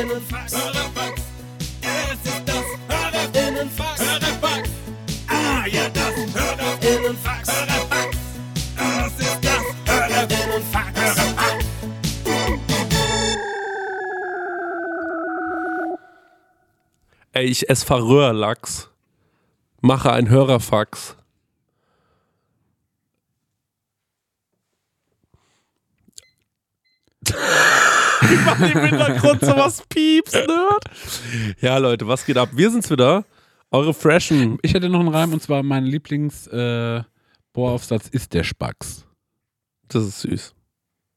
[0.00, 0.54] Innenfax.
[0.54, 1.22] Hörerfax.
[1.82, 4.00] Es ist das Hörerinnenfax.
[4.00, 4.70] Hörerfax.
[5.28, 7.48] Ah, ja, das Hörerinnenfax.
[7.52, 8.16] Hörerfax.
[8.76, 11.00] Es ist das Hörerinnenfax.
[11.00, 11.64] Hörerfax.
[17.32, 18.90] Ey, ich esse Faröerlachs.
[19.80, 21.16] Mache ein Hörerfax.
[28.32, 30.84] Ich mach im Hintergrund sowas pieps, Nerd.
[31.60, 32.50] Ja, Leute, was geht ab?
[32.52, 33.24] Wir sind's wieder.
[33.70, 34.58] Eure freshen.
[34.62, 37.02] Ich hätte noch einen Reim und zwar mein Lieblings äh,
[37.52, 39.06] Bohraufsatz ist der Spacks.
[39.88, 40.54] Das ist süß.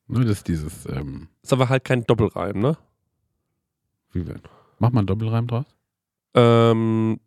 [0.07, 2.77] Nur das ist dieses, ähm, Ist aber halt kein Doppelreim, ne?
[4.13, 4.35] wie wir.
[4.79, 5.65] Mach mal einen Doppelreim draus.
[6.33, 7.19] Ähm,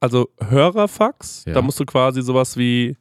[0.00, 1.54] also Hörerfax, Ja.
[1.54, 2.96] da musst du quasi sowas wie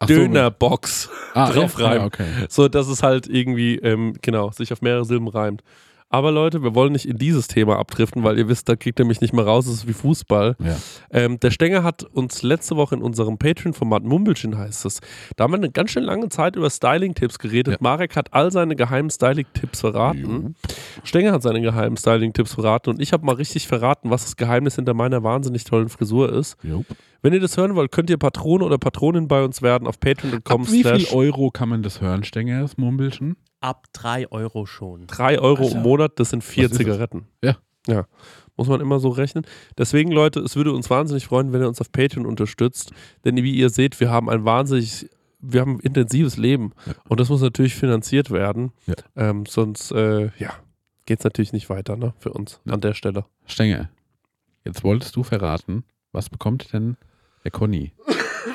[0.00, 1.86] Ach so, Dönerbox ah, drauf ja?
[1.86, 2.02] reimen.
[2.02, 2.26] Ah, okay.
[2.48, 5.62] So, dass es halt irgendwie, ähm, genau, sich auf mehrere Silben reimt.
[6.10, 9.04] Aber Leute, wir wollen nicht in dieses Thema abdriften, weil ihr wisst, da kriegt ihr
[9.04, 10.56] mich nicht mehr raus, das ist wie Fußball.
[10.58, 10.76] Ja.
[11.10, 15.00] Ähm, der Stenger hat uns letzte Woche in unserem Patreon-Format Mumbelchen heißt es.
[15.36, 17.74] Da haben wir eine ganz schön lange Zeit über Styling-Tipps geredet.
[17.74, 17.78] Ja.
[17.80, 20.54] Marek hat all seine geheimen Styling-Tipps verraten.
[21.04, 24.76] Stenger hat seine geheimen Styling-Tipps verraten und ich habe mal richtig verraten, was das Geheimnis
[24.76, 26.56] hinter meiner wahnsinnig tollen Frisur ist.
[26.62, 26.86] Jupp.
[27.20, 30.70] Wenn ihr das hören wollt, könnt ihr Patrone oder Patronin bei uns werden auf patreon.com
[30.70, 33.36] wie viel Euro kann man das hören, Stenger, das Mumbelchen?
[33.60, 35.06] Ab 3 Euro schon.
[35.06, 36.78] 3 Euro im Monat, das sind vier das?
[36.78, 37.26] Zigaretten.
[37.42, 37.56] Ja.
[37.86, 38.06] Ja.
[38.56, 39.46] Muss man immer so rechnen.
[39.76, 42.92] Deswegen, Leute, es würde uns wahnsinnig freuen, wenn ihr uns auf Patreon unterstützt.
[43.24, 45.08] Denn wie ihr seht, wir haben ein wahnsinnig,
[45.40, 46.72] wir haben ein intensives Leben.
[46.86, 46.92] Ja.
[47.08, 48.72] Und das muss natürlich finanziert werden.
[48.86, 48.94] Ja.
[49.16, 50.52] Ähm, sonst, äh, ja,
[51.06, 52.74] geht es natürlich nicht weiter, ne, für uns Ja.
[52.74, 53.24] an der Stelle.
[53.46, 53.88] Stenger,
[54.64, 56.96] jetzt wolltest du verraten, was bekommt denn
[57.44, 57.92] der Conny?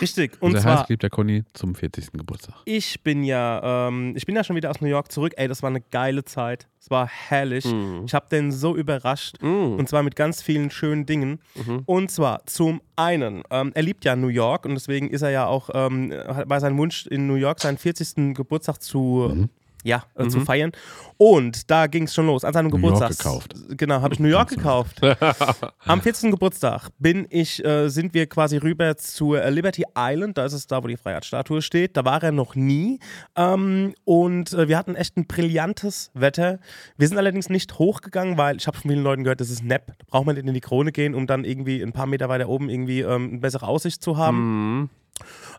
[0.01, 0.33] Richtig.
[0.41, 2.11] Und Unser zwar, heißgeliebter Conny zum 40.
[2.13, 2.55] Geburtstag.
[2.65, 5.33] ich bin ja, ähm, ich bin ja schon wieder aus New York zurück.
[5.37, 6.67] Ey, das war eine geile Zeit.
[6.79, 7.65] Es war herrlich.
[7.65, 8.03] Mhm.
[8.05, 9.41] Ich habe den so überrascht.
[9.41, 9.75] Mhm.
[9.79, 11.39] Und zwar mit ganz vielen schönen Dingen.
[11.55, 11.83] Mhm.
[11.85, 15.45] Und zwar zum einen, ähm, er liebt ja New York und deswegen ist er ja
[15.47, 18.33] auch, ähm, war sein Wunsch in New York seinen 40.
[18.33, 19.49] Geburtstag zu, Mhm.
[19.83, 20.45] Ja, äh, zu Mhm.
[20.45, 20.71] feiern.
[21.17, 22.43] Und da ging es schon los.
[22.43, 23.17] An seinem New York Geburtstag.
[23.17, 23.53] gekauft.
[23.77, 24.99] Genau, habe ich New York gekauft.
[25.85, 26.31] Am 14.
[26.31, 30.37] Geburtstag bin ich, äh, sind wir quasi rüber zur äh, Liberty Island.
[30.37, 31.95] Da ist es da, wo die Freiheitsstatue steht.
[31.95, 32.99] Da war er noch nie.
[33.35, 36.59] Ähm, und äh, wir hatten echt ein brillantes Wetter.
[36.97, 39.87] Wir sind allerdings nicht hochgegangen, weil ich habe von vielen Leuten gehört, das ist Nepp.
[39.99, 42.49] Da braucht man nicht in die Krone gehen, um dann irgendwie ein paar Meter weiter
[42.49, 44.79] oben irgendwie ähm, eine bessere Aussicht zu haben.
[44.79, 44.89] Mhm.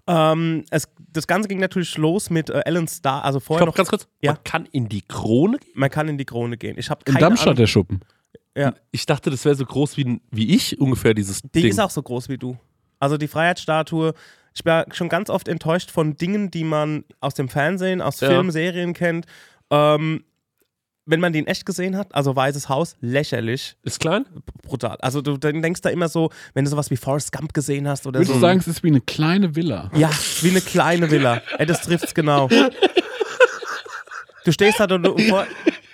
[0.07, 3.25] Ähm, es, das Ganze ging natürlich los mit äh, Alan Starr.
[3.25, 4.07] Also vorher Stopp, noch, ganz kurz.
[4.21, 4.33] Ja.
[4.33, 5.71] Man kann in die Krone gehen?
[5.75, 6.77] man kann in die Krone gehen.
[6.79, 7.57] Ich habe In keine Darmstadt Ahnung.
[7.57, 8.01] der Schuppen.
[8.93, 11.67] Ich dachte, das wäre so groß wie, wie ich ungefähr, dieses Die Ding.
[11.67, 12.57] ist auch so groß wie du.
[13.01, 14.15] Also die Freiheitsstatue.
[14.55, 18.21] Ich bin ja schon ganz oft enttäuscht von Dingen, die man aus dem Fernsehen, aus
[18.21, 18.29] Ja.
[18.29, 19.27] Filmen, Serien kennt.
[19.71, 20.23] Ähm,
[21.07, 24.25] wenn man die in echt gesehen hat, also Weißes Haus, lächerlich, ist klein?
[24.63, 24.97] brutal.
[25.01, 28.21] Also du denkst da immer so, wenn du sowas wie Forrest Gump gesehen hast oder
[28.21, 28.35] Würdest so.
[28.37, 29.91] du sagen, es ist wie eine kleine Villa?
[29.95, 30.11] Ja,
[30.41, 31.43] wie eine kleine Villa.
[31.59, 32.49] Ey, das trifft's genau.
[34.45, 35.47] Du stehst da davor,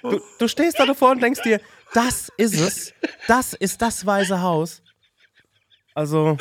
[0.03, 1.61] du, du stehst da davor und denkst dir,
[1.95, 2.95] das ist es.
[3.29, 4.83] Das ist das Weiße Haus.
[5.95, 6.37] Also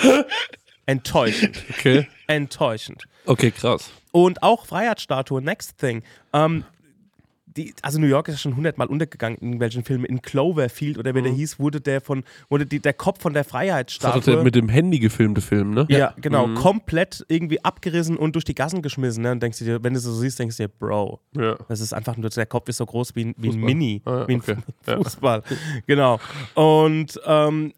[0.86, 1.64] enttäuschend.
[1.72, 2.08] Okay.
[2.28, 3.04] Enttäuschend.
[3.26, 3.90] Okay, krass.
[4.12, 6.04] Und auch Freiheitsstatue, Next Thing.
[6.34, 6.66] Ähm,
[7.58, 10.06] die, also New York ist ja schon hundertmal untergegangen in irgendwelchen Filmen.
[10.06, 13.44] In Cloverfield oder wie der hieß, wurde der von, wurde die, der Kopf von der
[13.44, 14.38] Das hat Freiheitsstatue.
[14.38, 15.86] er mit dem Handy gefilmte Film, ne?
[15.90, 16.48] Ja, genau.
[16.48, 16.56] Mhm.
[16.56, 19.24] Komplett irgendwie abgerissen und durch die Gassen geschmissen.
[19.24, 19.32] Ne?
[19.32, 21.58] Und denkst du dir, wenn du so siehst, denkst du dir, Bro, Ja.
[21.68, 23.60] das ist einfach nur, der Kopf ist so groß wie, ein- wie ein.
[23.60, 24.02] Mini.
[24.06, 24.56] Ah, ja, wie ein okay.
[24.88, 24.98] Ja.
[24.98, 25.44] Fußball.
[25.88, 26.20] Genau.
[26.54, 27.74] Und ähm,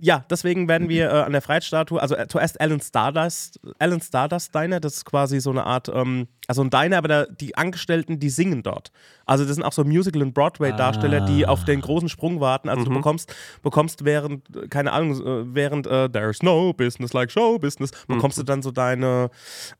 [0.00, 4.54] ja, deswegen werden wir äh, an der Freiheitsstatue, also äh, zuerst Alan Stardust, Alan Stardust
[4.54, 8.18] Diner, das ist quasi so eine Art, ähm, also ein Diner, aber da, die Angestellten,
[8.18, 8.90] die singen dort.
[9.26, 12.68] Also das sind auch so Musical- und Broadway-Darsteller, die auf den großen Sprung warten.
[12.68, 17.30] Also du bekommst, bekommst während, äh, keine Ahnung, äh, während äh, There's no business like
[17.30, 19.30] show business, bekommst du dann so deine,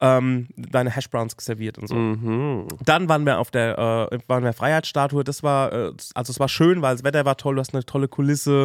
[0.00, 1.94] ähm, deine Hashbrowns serviert und so.
[1.94, 2.68] Mhm.
[2.84, 5.24] Dann waren wir auf der, äh, waren wir Freiheitsstatue.
[5.24, 7.84] Das war, äh, also es war schön, weil das Wetter war toll, du hast eine
[7.84, 8.62] tolle Kulisse.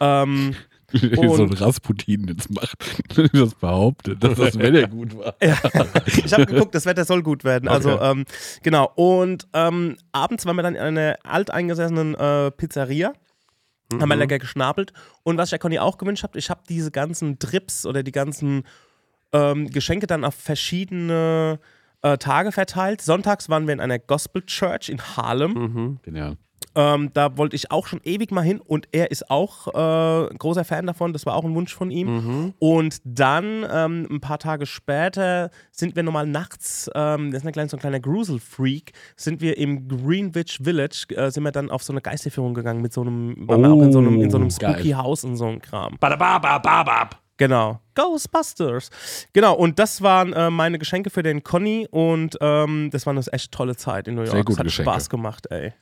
[0.00, 0.71] Ähm, Wie
[1.36, 2.76] so ein Rasputin jetzt macht.
[3.32, 5.34] Das behauptet, dass das Wetter gut war.
[5.42, 5.56] ja.
[6.06, 7.68] Ich habe geguckt, das Wetter soll gut werden.
[7.68, 8.10] Also, Okay.
[8.10, 8.24] ähm,
[8.62, 8.90] genau.
[8.94, 13.12] Und ähm, abends waren wir dann in einer alteingesessenen äh, Pizzeria.
[13.92, 14.92] Haben wir lecker geschnabelt.
[15.22, 18.12] Und was ich der Conny auch gewünscht habe, ich habe diese ganzen Trips oder die
[18.12, 18.62] ganzen
[19.32, 21.58] ähm, Geschenke dann auf verschiedene
[22.02, 23.02] äh, Tage verteilt.
[23.02, 25.52] Sonntags waren wir in einer Gospel Church in Harlem.
[25.52, 25.98] Mhm.
[26.02, 26.36] Genial.
[26.74, 30.38] Ähm, da wollte ich auch schon ewig mal hin und er ist auch äh, ein
[30.38, 31.12] großer Fan davon.
[31.12, 32.14] Das war auch ein Wunsch von ihm.
[32.14, 32.54] Mhm.
[32.58, 37.52] Und dann, ähm, ein paar Tage später, sind wir nochmal nachts, ähm, das ist ein
[37.52, 41.82] kleiner, so ein kleiner Grusel-Freak, sind wir im Greenwich Village, äh, sind wir dann auf
[41.82, 44.38] so eine Geisterführung gegangen mit so einem, waren wir auch in so einem, in so
[44.38, 44.74] einem Oh, geil.
[44.74, 45.96] spooky Haus und so einem Kram.
[46.00, 47.20] Badababababab.
[47.38, 47.80] Genau.
[47.94, 48.90] Ghostbusters.
[49.32, 53.22] Genau, und das waren äh, meine Geschenke für den Conny und ähm, das war eine
[53.32, 54.32] echt tolle Zeit in New York.
[54.32, 54.90] Sehr gute es hat Geschenke.
[54.90, 55.72] Spaß gemacht, ey.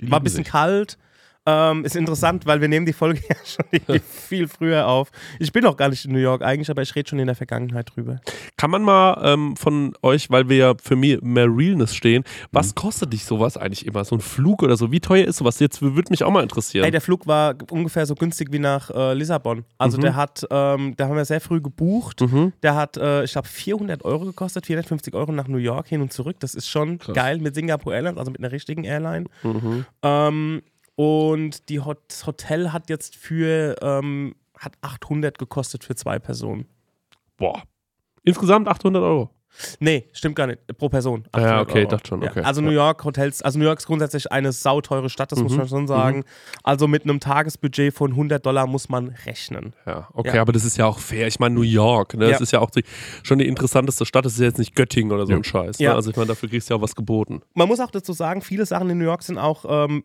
[0.00, 0.52] War ein bisschen sich.
[0.52, 0.98] kalt.
[1.46, 5.10] Ähm, ist interessant, weil wir nehmen die Folge ja schon viel früher auf.
[5.38, 7.34] Ich bin noch gar nicht in New York eigentlich, aber ich rede schon in der
[7.36, 8.20] Vergangenheit drüber.
[8.56, 12.68] Kann man mal ähm, von euch, weil wir ja für mich mehr Realness stehen, was
[12.70, 12.74] Mhm.
[12.76, 14.04] kostet dich sowas eigentlich immer?
[14.04, 14.90] So ein Flug oder so?
[14.90, 15.58] Wie teuer ist sowas?
[15.60, 16.84] Jetzt würde mich auch mal interessieren.
[16.84, 19.64] Ey, der Flug war ungefähr so günstig wie nach äh, Lissabon.
[19.76, 20.02] Also Mhm.
[20.02, 22.22] der hat, ähm, da haben wir sehr früh gebucht.
[22.22, 22.52] mhm.
[22.62, 26.12] Der hat, äh, ich glaube, 400 Euro gekostet, 450 Euro nach New York hin und
[26.12, 26.36] zurück.
[26.40, 27.14] Das ist schon Krass.
[27.14, 29.26] geil mit Singapore Airlines, also mit einer richtigen Airline.
[29.42, 29.84] Mhm.
[30.02, 30.62] Ähm,
[30.96, 36.66] und die Hot das Hotel hat jetzt für, ähm, hat 800 gekostet für zwei Personen.
[37.36, 37.62] Boah.
[38.22, 39.30] Insgesamt 800 Euro.
[39.78, 40.66] Nee, stimmt gar nicht.
[40.78, 41.28] Pro Person.
[41.30, 41.88] Ah, ja, 800 okay, Euro.
[41.90, 42.40] dachte schon, okay.
[42.40, 45.52] Ja, also New York Hotels, also New York ist grundsätzlich eine sauteure Stadt, das muss
[45.52, 46.24] Mhm, man schon sagen.
[46.64, 49.74] Also mit einem Tagesbudget von 100 Dollar muss man rechnen.
[49.86, 50.42] Ja, okay, Ja.
[50.42, 51.28] aber das ist ja auch fair.
[51.28, 52.24] Ich meine, New York, ne?
[52.24, 52.30] Ja.
[52.32, 52.82] das ist ja auch die,
[53.22, 54.24] schon die interessanteste Stadt.
[54.24, 55.38] Das ist jetzt nicht Göttingen oder so Ja.
[55.38, 55.78] ein Scheiß.
[55.78, 55.84] Ne?
[55.84, 55.94] Ja.
[55.94, 57.42] Also ich meine, dafür kriegst du ja auch was geboten.
[57.54, 60.02] Man muss auch dazu sagen, viele Sachen in New York sind auch ähm,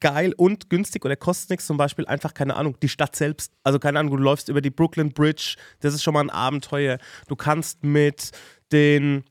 [0.00, 1.66] geil und günstig oder kosten nichts.
[1.66, 3.52] Zum Beispiel einfach, keine Ahnung, die Stadt selbst.
[3.64, 6.98] Also keine Ahnung, du läufst über die Brooklyn Bridge, das ist schon mal ein Abenteuer.
[7.28, 8.30] Du kannst mit
[8.72, 9.24] den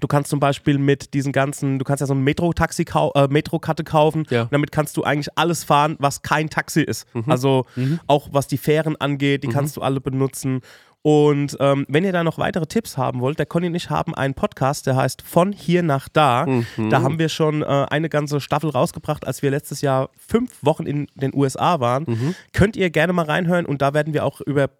[0.00, 3.28] Du kannst zum Beispiel mit diesen ganzen, du kannst ja so ein Metro-Taxi, kau äh,
[3.28, 4.26] Metro-Karte kaufen.
[4.30, 4.42] Ja.
[4.42, 7.06] Und damit kannst du eigentlich alles fahren, was kein Taxi ist.
[7.14, 7.24] Mhm.
[7.30, 7.66] Also
[8.06, 10.60] auch was die Fähren angeht, die kannst du alle benutzen.
[11.06, 14.14] Und ähm, wenn ihr da noch weitere Tipps haben wollt, der Conny und ich haben
[14.14, 16.46] einen Podcast, der heißt Von hier nach da.
[16.46, 16.88] Mhm.
[16.88, 20.86] Da haben wir schon äh, eine ganze Staffel rausgebracht, als wir letztes Jahr fünf Wochen
[20.86, 22.04] in den USA waren.
[22.06, 22.34] Mhm.
[22.54, 24.70] Könnt ihr gerne mal reinhören und da werden wir auch über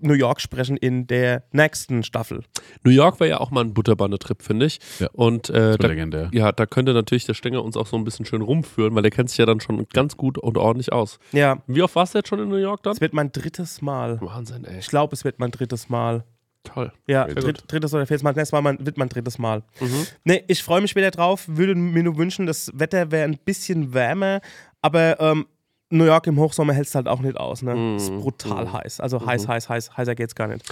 [0.00, 2.42] New York sprechen in der nächsten Staffel.
[2.82, 4.80] New York war ja auch mal ein Butterbande-Trip, finde ich.
[4.98, 5.08] Ja.
[5.12, 6.30] Und äh, da, legendär.
[6.32, 9.10] ja, da könnte natürlich der Stenger uns auch so ein bisschen schön rumführen, weil der
[9.10, 11.18] kennt sich ja dann schon ganz gut und ordentlich aus.
[11.32, 12.94] Ja, Wie oft warst du jetzt schon in New York dann?
[12.94, 14.20] es wird mein drittes Mal.
[14.20, 14.78] Wahnsinn, ey.
[14.78, 16.24] Ich glaube, es wird mein drittes Mal.
[16.64, 16.92] Toll.
[17.06, 18.32] Ja, dritt, drittes oder viertes Mal.
[18.34, 19.62] Nee, es war mein, wird mein drittes Mal.
[19.80, 20.06] Mhm.
[20.24, 21.44] Nee, ich freue mich wieder drauf.
[21.46, 24.40] Würde mir nur wünschen, das Wetter wäre ein bisschen wärmer.
[24.80, 25.46] Aber ähm,
[25.94, 27.62] New York im Hochsommer hält es halt auch nicht aus.
[27.62, 27.74] Ne?
[27.74, 27.96] Mhm.
[27.96, 29.00] Ist brutal heiß.
[29.00, 29.96] Also heiß, heiß, heiß.
[29.96, 30.64] Heißer geht's gar nicht.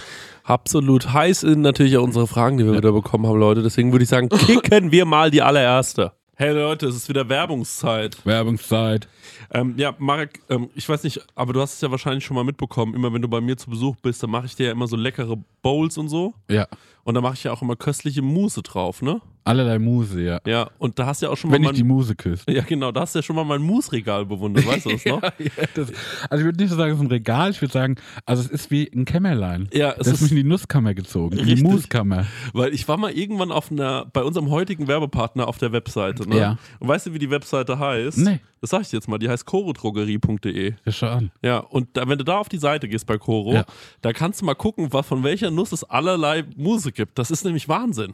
[0.43, 3.63] Absolut heiß sind natürlich auch unsere Fragen, die wir wieder bekommen haben, Leute.
[3.63, 6.11] Deswegen würde ich sagen, kicken wir mal die allererste.
[6.35, 8.25] Hey Leute, es ist wieder Werbungszeit.
[8.25, 9.07] Werbungszeit.
[9.51, 12.43] Ähm, ja, Marek, ähm, ich weiß nicht, aber du hast es ja wahrscheinlich schon mal
[12.43, 12.95] mitbekommen.
[12.95, 14.95] Immer wenn du bei mir zu Besuch bist, dann mache ich dir ja immer so
[14.95, 16.33] leckere Bowls und so.
[16.49, 16.67] Ja.
[17.03, 19.21] Und da mache ich ja auch immer köstliche Mousse drauf, ne?
[19.45, 20.39] Allerlei Muse, ja.
[20.45, 22.43] Ja, und da hast du ja auch schon mal Wenn ich die Muse küsse.
[22.49, 25.21] Ja, genau, da hast du ja schon mal mein Mousse-Regal bewundert, weißt du das noch?
[25.21, 25.29] Ja,
[25.75, 25.91] das,
[26.29, 27.95] also ich würde nicht so sagen, es ist ein Regal, ich würde sagen,
[28.25, 29.67] also es ist wie ein Kämmerlein.
[29.73, 31.69] Ja, es Das ist mich in die Nusskammer gezogen, in die Richtig.
[31.69, 32.25] Muskammer.
[32.53, 36.37] Weil ich war mal irgendwann auf einer, bei unserem heutigen Werbepartner auf der Webseite, ne?
[36.37, 36.57] Ja.
[36.79, 38.17] Und weißt du, wie die Webseite heißt?
[38.19, 38.39] Nee.
[38.61, 40.73] Das sag ich dir jetzt mal, die heißt chorodrogerie.de.
[40.85, 41.31] Ja, schau an.
[41.41, 43.65] Ja, und da, wenn du da auf die Seite gehst bei Coro, Ja.
[44.01, 47.19] da kannst du mal gucken, was, von welcher Nuss es allerlei Muse gibt.
[47.19, 48.13] Das ist nämlich Wahnsinn.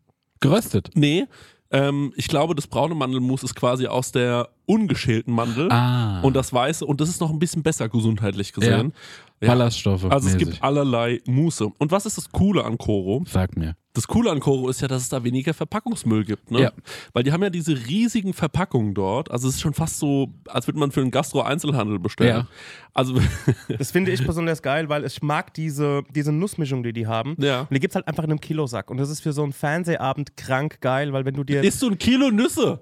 [0.41, 0.89] Geröstet.
[0.95, 1.27] Nee,
[1.71, 5.71] ähm, ich glaube, das braune Mandelmus ist quasi aus der ungeschälten Mandel.
[5.71, 6.21] Ah.
[6.21, 8.93] Und das Weiße, und das ist noch ein bisschen besser gesundheitlich gesehen.
[9.41, 9.47] Ja.
[9.47, 10.05] Ballaststoffe.
[10.05, 10.49] Also es mäßig.
[10.51, 11.65] gibt allerlei Muße.
[11.79, 13.23] Und was ist das Coole an Koro?
[13.27, 13.75] Sag mir.
[13.93, 16.51] Das Coole an Koro ist ja, dass es da weniger Verpackungsmüll gibt.
[16.51, 16.61] Ne?
[16.61, 16.71] Ja.
[17.11, 19.31] Weil die haben ja diese riesigen Verpackungen dort.
[19.31, 22.29] Also es ist schon fast so, als würde man für einen Gastro-Einzelhandel bestellen.
[22.29, 22.47] Ja.
[22.93, 23.19] Also,
[23.79, 27.35] Das finde ich besonders geil, weil ich mag diese, diese Nussmischung, die die haben.
[27.39, 27.61] ja.
[27.61, 28.91] Und die gibt es halt einfach in einem Kilosack.
[28.91, 31.63] Und das ist für so einen Fernsehabend krank geil, weil wenn du dir.
[31.63, 32.81] Isst du ein Kilo Nüsse?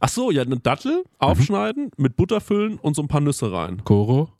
[0.00, 3.82] Ach so, ja, eine Dattel aufschneiden, mit Butter füllen und so ein paar Nüsse rein.
[3.84, 4.30] Koro.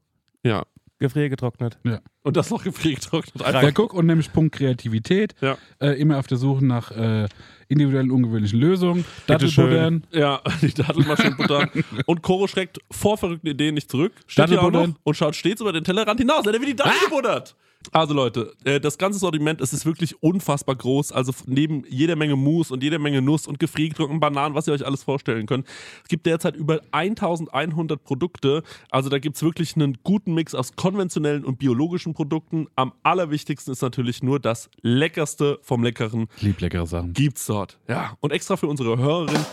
[0.43, 0.65] Ja.
[1.01, 1.79] Gefriergetrocknet.
[2.23, 3.45] Und das noch gefriergetrocknet.
[3.47, 5.35] Ja, guck, und nämlich Punkt Kreativität.
[5.41, 5.59] Ja.
[5.81, 7.29] Äh, immer auf der Suche nach äh,
[7.69, 9.05] individuellen, ungewöhnlichen Lösungen.
[9.27, 10.07] Dattelbuddern.
[10.13, 11.69] Ja, die Dattelmaschinenbutter.
[12.07, 14.13] und Koro schreckt vor verrückten Ideen nicht zurück.
[14.27, 16.47] Steht hier auch noch und schaut stets über den Tellerrand hinaus.
[16.47, 17.57] Er wird die Dattel gebuddert.
[17.93, 21.13] Also Leute, äh, das ganze Sortiment, es ist wirklich unfassbar groß.
[21.13, 24.87] Also neben jeder Menge Mousse und jeder Menge Nuss und gefriergetrockneten Bananen, was ihr euch
[24.87, 25.67] alles vorstellen könnt.
[26.03, 28.63] Es gibt derzeit über 1100 Produkte.
[28.91, 32.67] Also da gibt es wirklich einen guten Mix aus konventionellen und biologischen Produkten.
[32.77, 37.13] Am allerwichtigsten ist natürlich nur das Leckerste vom Leckeren lieb leckere Sachen.
[37.13, 37.79] gibt's dort.
[37.89, 39.45] Ja, und extra für unsere Hörerin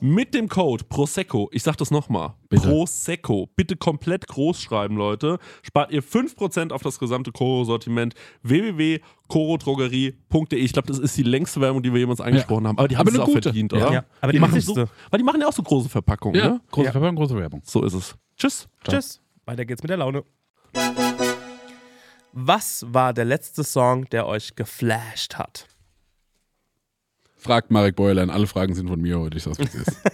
[0.00, 2.34] mit dem Code Prosecco, ich sag das nochmal.
[2.50, 10.58] Prosecco, bitte komplett groß schreiben, Leute, spart ihr 5% auf das gesamte Koro-Sortiment www.korodrogerie.de.
[10.58, 13.08] Ich glaube, das ist die längste Werbung, die wir jemals angesprochen haben, aber die haben
[13.08, 13.42] es auch gute.
[13.42, 13.78] verdient, Ja.
[13.78, 13.92] oder?
[13.92, 14.86] Ja, aber die machen wichtigste.
[14.86, 16.60] so, weil die machen ja auch so große Verpackungen, Ja, ne?
[16.70, 16.92] große Ja.
[16.92, 17.62] Verpackung, große Werbung.
[17.64, 18.14] So ist es.
[18.36, 18.68] Tschüss.
[18.88, 19.20] Tschüss.
[19.44, 20.22] Weiter geht's mit der Laune.
[22.32, 25.66] Was war der letzte Song, der euch geflasht hat?
[27.40, 28.30] Fragt Marek Beuerlein.
[28.30, 29.36] Alle Fragen sind von mir heute.
[29.38, 30.00] Ich sag's, wie es ist.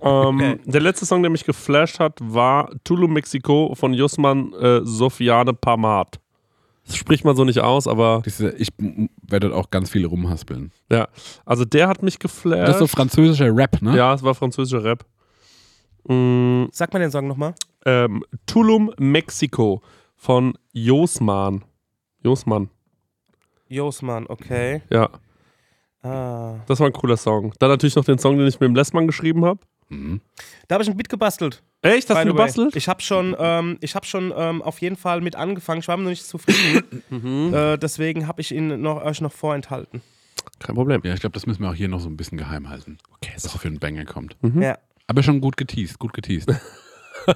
[0.00, 5.54] Ähm, Der letzte Song, der mich geflasht hat, war Tulum Mexico von Jusman äh, Sofiane
[5.54, 6.20] Parmat.
[6.86, 10.70] Das spricht man so nicht aus, aber ich werde dort auch ganz viele rumhaspeln.
[10.90, 11.08] ja.
[11.46, 12.68] Also der hat mich geflasht.
[12.68, 13.96] Das ist so französischer Rap, ne?
[13.96, 15.04] ja, es war französischer Rap.
[16.06, 17.54] Mm, Sag mal den Song nochmal.
[17.86, 19.82] ähm, Tulum Mexico
[20.16, 21.64] von Josman.
[22.22, 22.68] Josman,
[23.68, 24.82] Josman, okay.
[24.90, 25.08] ja.
[26.02, 26.56] Ah.
[26.66, 27.54] Das war ein cooler Song.
[27.58, 29.60] Dann natürlich noch den Song, den ich mit dem Lessmann geschrieben habe.
[29.88, 30.20] Mhm.
[30.68, 31.62] Da habe ich ein Beat gebastelt.
[31.82, 32.08] Echt?
[32.08, 32.74] Hast du gebastelt?
[32.76, 35.80] Ich habe schon, ähm, ich hab schon ähm, auf jeden Fall mit angefangen.
[35.80, 37.02] Ich war noch nicht zufrieden.
[37.10, 37.52] Mhm.
[37.54, 40.00] äh, deswegen habe ich ihn noch, euch noch vorenthalten.
[40.58, 41.00] Kein Problem.
[41.04, 42.98] Ja, ich glaube, das müssen wir auch hier noch so ein bisschen geheim halten.
[43.16, 44.36] Okay, Was da für ein Banger kommt.
[44.42, 44.62] Mhm.
[44.62, 44.78] Ja.
[45.06, 46.48] Aber schon gut geteased, gut geteased.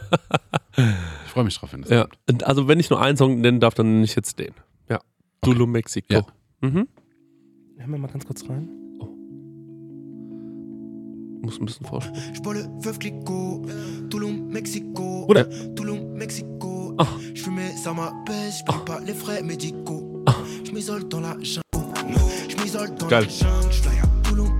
[0.76, 2.06] ich freue mich drauf, wenn das Ja.
[2.26, 2.44] kommt.
[2.44, 4.54] Also wenn ich nur einen Song nennen darf, dann nenne ich jetzt den.
[4.88, 5.00] Ja.
[5.42, 6.06] Tulum Mexico.
[6.12, 6.26] Ja.
[6.60, 6.88] Mhm.
[7.76, 8.68] Hören wir mal ganz kurz rein.
[11.42, 12.16] Muss ein bisschen vorstellen.
[14.10, 14.52] Tulum.
[15.76, 16.94] Tulum, Mexico.
[16.98, 17.06] Ah.
[17.34, 20.24] Je fumais, ça m'apaise, je paye pas les frais médicaux.
[20.64, 21.62] Je m'isole dans la jungle.
[22.48, 23.24] Je m'isole dans Geil.
[23.24, 23.72] la jungle.
[23.72, 24.58] Je fly à Tulum.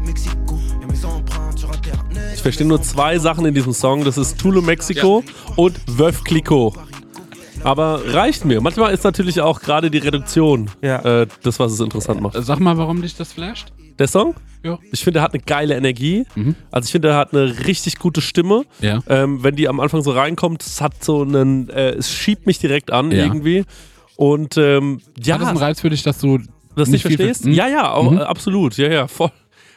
[2.35, 4.05] Ich verstehe nur zwei Sachen in diesem Song.
[4.05, 5.23] Das ist Tulum Mexico
[5.57, 6.73] und Veuve Clicquot.
[7.65, 8.61] Aber reicht mir.
[8.61, 11.23] Manchmal ist natürlich auch gerade die Reduktion Ja.
[11.23, 12.37] äh, das, was es interessant macht.
[12.37, 13.73] Äh, Sag mal, warum dich das flasht?
[13.99, 14.35] Der Song?
[14.63, 14.79] Ja.
[14.93, 16.25] Ich finde, er hat eine geile Energie.
[16.35, 16.55] Mhm.
[16.71, 18.63] Also ich finde, er hat eine richtig gute Stimme.
[18.81, 19.01] Ja.
[19.09, 22.59] Ähm, wenn die am Anfang so reinkommt, es hat so einen, äh, es schiebt mich
[22.59, 23.25] direkt an Ja.
[23.25, 23.65] irgendwie.
[24.17, 26.39] Und ähm, ja, Hat das einen Reiz für dich, dass du
[26.77, 27.43] das nicht nicht viel verstehst?
[27.43, 27.55] ver- Hm?
[27.55, 28.19] Ja, ja, auch, Mhm.
[28.19, 28.77] absolut.
[28.77, 29.31] Ja, ja, voll.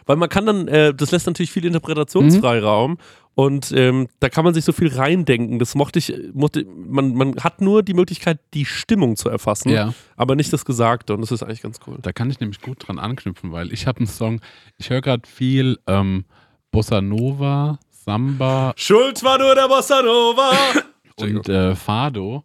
[0.07, 2.97] Weil man kann dann, äh, das lässt natürlich viel Interpretationsfreiraum
[3.35, 5.57] und ähm, da kann man sich so viel reindenken.
[5.59, 9.93] Das mochte ich, mochte, man, man hat nur die Möglichkeit, die Stimmung zu erfassen, Ja.
[10.17, 11.97] aber nicht das Gesagte und das ist eigentlich ganz cool.
[12.01, 14.41] Da kann ich nämlich gut dran anknüpfen, weil ich habe einen Song,
[14.77, 16.25] ich höre gerade viel ähm,
[16.71, 20.51] Bossa Nova, Samba Schuld war nur der Bossa Nova.
[21.17, 22.43] und äh, Fado.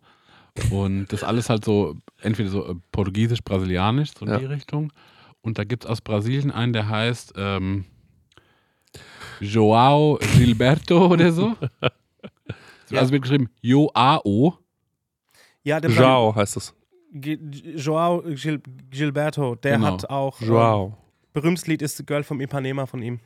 [0.71, 4.39] Und das alles halt so, entweder so äh, portugiesisch, brasilianisch, so in Ja.
[4.39, 4.93] die Richtung.
[5.43, 7.85] Und da gibt es aus Brasilien einen, der heißt ähm,
[9.41, 11.55] Joao Gilberto oder so.
[12.89, 13.01] Ja.
[13.01, 14.59] Also wird geschrieben Joao.
[15.65, 16.73] Ja, der Joao heißt es.
[17.13, 19.87] Joao Gil Gilberto, der Genau.
[19.89, 20.41] hat auch.
[20.41, 20.97] Ähm, Joao.
[21.33, 23.19] berühmtes Lied ist The Girl from Ipanema von ihm.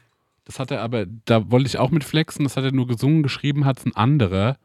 [0.46, 3.22] Das hat er aber, da wollte ich auch mit flexen, das hat er nur gesungen,
[3.22, 4.56] geschrieben hat es ein anderer.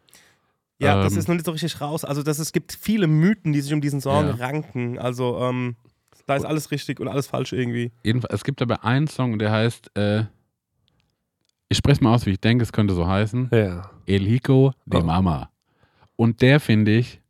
[0.79, 1.19] Ja, das Ähm.
[1.19, 2.05] ist noch nicht so richtig raus.
[2.05, 4.35] Also das, es gibt viele Mythen, die sich um diesen Song Ja.
[4.35, 4.97] ranken.
[4.97, 5.75] Also ähm,
[6.25, 7.91] da ist alles richtig und alles falsch irgendwie.
[8.03, 10.23] Jedenfalls, es gibt aber einen Song, der heißt, äh,
[11.69, 13.50] ich spreche mal aus, wie ich denke, es könnte so heißen.
[13.51, 13.89] Ja.
[14.05, 15.03] El Hico de Oh.
[15.05, 15.50] Mama.
[16.15, 17.22] Und der, finde ich,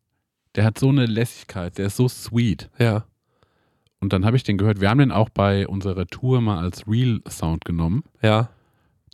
[0.56, 2.70] der hat so eine Lässigkeit, der ist so sweet.
[2.78, 3.06] Ja.
[4.00, 6.88] Und dann habe ich den gehört, wir haben den auch bei unserer Tour mal als
[6.88, 8.04] Real-Sound genommen.
[8.22, 8.50] Ja.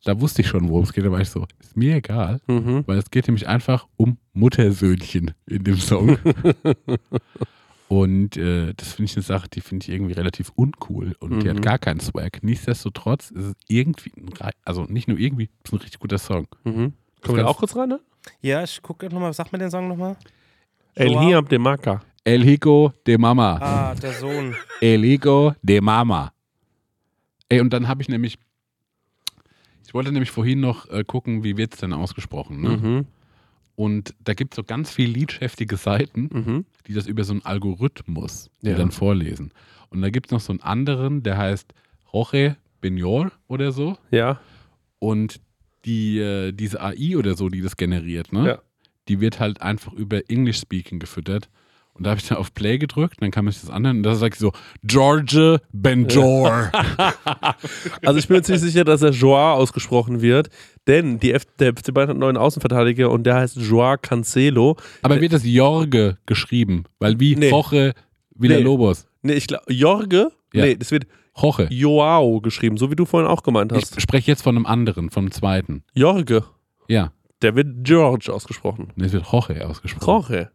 [0.03, 2.83] Da wusste ich schon, worum es geht, da war ich so, ist mir egal, Mhm.
[2.87, 6.17] weil es geht nämlich einfach um Muttersöhnchen in dem Song.
[7.91, 11.47] Und äh, das finde ich eine Sache, die finde ich irgendwie relativ uncool und die
[11.49, 11.57] Mhm.
[11.57, 12.41] hat gar keinen Swag.
[12.41, 14.29] Nichtsdestotrotz ist es irgendwie, ein,
[14.63, 16.47] also nicht nur irgendwie, es ist ein richtig guter Song.
[16.63, 16.93] Mhm.
[17.21, 17.89] Können wir da auch kurz rein?
[17.89, 17.99] Ne?
[18.41, 20.15] Ja, ich gucke nochmal, sag mir den Song nochmal.
[20.95, 21.19] El.
[21.19, 22.01] Hiab de Maca.
[22.23, 23.57] El Higo de Mama.
[23.59, 24.55] Ah, der Sohn.
[24.79, 26.31] El Higo de Mama.
[27.49, 28.37] Ey, und dann habe ich nämlich,
[29.85, 32.61] ich wollte nämlich vorhin noch äh, gucken, wie wird es denn ausgesprochen.
[32.61, 32.69] Ne?
[32.69, 33.05] Mhm.
[33.75, 36.65] Und da gibt es so ganz viel liedschäftige Seiten, Mhm.
[36.87, 38.75] die das über so einen Algorithmus Ja.
[38.75, 39.51] dann vorlesen.
[39.89, 41.73] Und da gibt es noch so einen anderen, der heißt
[42.13, 43.97] Jorge Benyor oder so.
[44.11, 44.39] Ja.
[44.99, 45.39] Und
[45.85, 48.45] die, äh, diese AI oder so, die das generiert, ne?
[48.47, 48.61] Ja.
[49.07, 51.49] die wird halt einfach über English Speaking gefüttert.
[51.93, 53.97] Und da habe ich dann auf Play gedrückt, und dann kann man sich das anhören
[53.97, 54.51] und da sagt so,
[54.83, 56.71] George Benjor.
[58.03, 60.49] Also ich bin mir ziemlich sicher, dass er Joao ausgesprochen wird,
[60.87, 64.77] denn die F der FC Bayern hat einen neuen Außenverteidiger und der heißt Joao Cancelo.
[65.01, 66.85] Aber wird das Jorge geschrieben?
[66.99, 67.49] Weil wie Nee.
[67.49, 67.93] Jorge
[68.35, 69.07] Villalobos.
[69.21, 70.31] Nee, ich glaube, Jorge?
[70.53, 70.65] Ja.
[70.65, 71.05] Nee, das wird
[71.39, 71.67] Jorge.
[71.69, 74.01] Joao geschrieben, so wie du vorhin auch gemeint Ich hast.
[74.01, 75.83] spreche jetzt von einem anderen, vom zweiten.
[75.93, 76.43] Jorge.
[76.87, 78.91] Ja, Der wird George ausgesprochen.
[78.95, 80.05] und es wird Jorge ausgesprochen.
[80.07, 80.51] Jorge.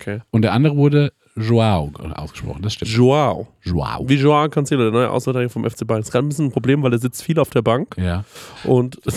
[0.00, 0.20] Okay.
[0.30, 2.62] Und der andere wurde Joao ausgesprochen.
[2.62, 2.90] Das stimmt.
[2.90, 3.46] Joao.
[3.62, 4.08] Joao.
[4.08, 6.00] Wie Joao Cancelo, der neue Außenverteidiger vom FC Bayern.
[6.00, 8.24] Das ist gerade ein bisschen ein Problem, weil er sitzt viel auf der Bank Ja.
[8.64, 8.98] und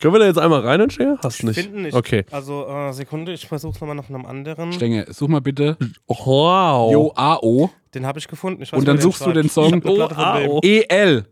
[0.00, 1.18] Können wir da jetzt einmal rein, Entscheider?
[1.22, 1.60] Hast du nicht?
[1.60, 1.94] Finden nicht.
[1.94, 2.24] Okay.
[2.30, 4.72] Also, äh, Sekunde, ich versuche es nochmal nach einem anderen.
[4.72, 6.90] Stenge, such mal bitte Wow.
[6.90, 8.62] Joao Den habe ich gefunden.
[8.62, 9.50] Ich weiß, und dann suchst du den.
[9.50, 9.82] Song dem.
[9.84, 10.60] oh.
[10.62, 11.26] E-L-H-I-J-O.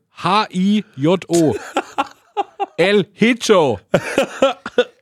[2.76, 3.80] El Hicho.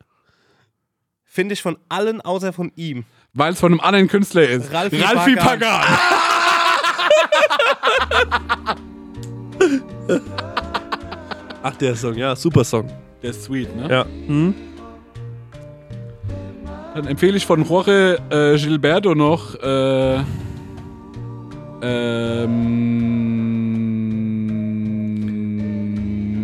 [1.37, 3.05] Finde ich von allen außer von ihm.
[3.35, 4.73] Weil es von einem anderen Künstler ist.
[4.73, 5.85] Ralfi Ralfi Pagan.
[11.63, 12.91] Ach, der Song, ja, super Song.
[13.23, 13.87] Der ist sweet, ne?
[13.87, 14.07] Ja.
[14.07, 14.55] Hm?
[16.95, 20.25] Dann empfehle ich von Jorge äh, Gilberto noch äh,
[21.83, 22.57] ähm,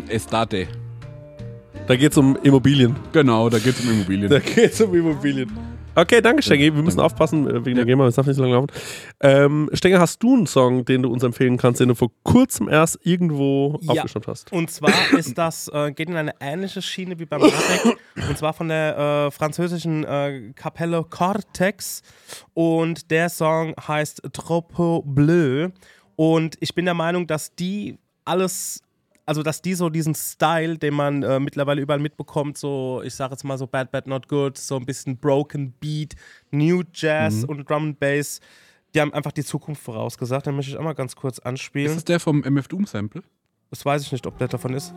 [0.08, 0.68] Estate.
[1.92, 2.96] Da geht's um Immobilien.
[3.12, 4.30] Genau, da geht es um Immobilien.
[4.30, 5.50] Da geht's um Immobilien.
[5.94, 6.74] Okay, danke, Stenge.
[6.74, 8.68] Wir müssen aufpassen äh, wegen der GEMA, es darf nicht so lange laufen.
[9.20, 12.70] Ähm, Stenge, hast du einen Song, den du uns empfehlen kannst, den du vor kurzem
[12.70, 13.92] erst irgendwo Ja.
[13.92, 14.50] aufgeschnappt hast?
[14.52, 17.98] Und zwar ist das, äh, geht in eine ähnliche Schiene wie beim Radek.
[18.26, 22.00] und zwar von der äh, französischen äh, Kapelle Cortex.
[22.54, 25.68] Und der Song heißt Tropo Bleu.
[26.16, 28.80] Und ich bin der Meinung, dass die alles,
[29.24, 33.32] also dass die so diesen Style, den man äh, mittlerweile überall mitbekommt, so, ich sage
[33.32, 36.14] jetzt mal so Bad Bad Not Good, so ein bisschen Broken Beat,
[36.50, 38.40] New Jazz und Drum and Bass,
[38.94, 40.46] die haben einfach die Zukunft vorausgesagt.
[40.46, 41.94] Den möchte ich auch mal ganz kurz Ist anspielen.
[41.94, 43.22] das der vom MF Doom Sample?
[43.70, 44.92] Das weiß ich nicht, ob der davon ist.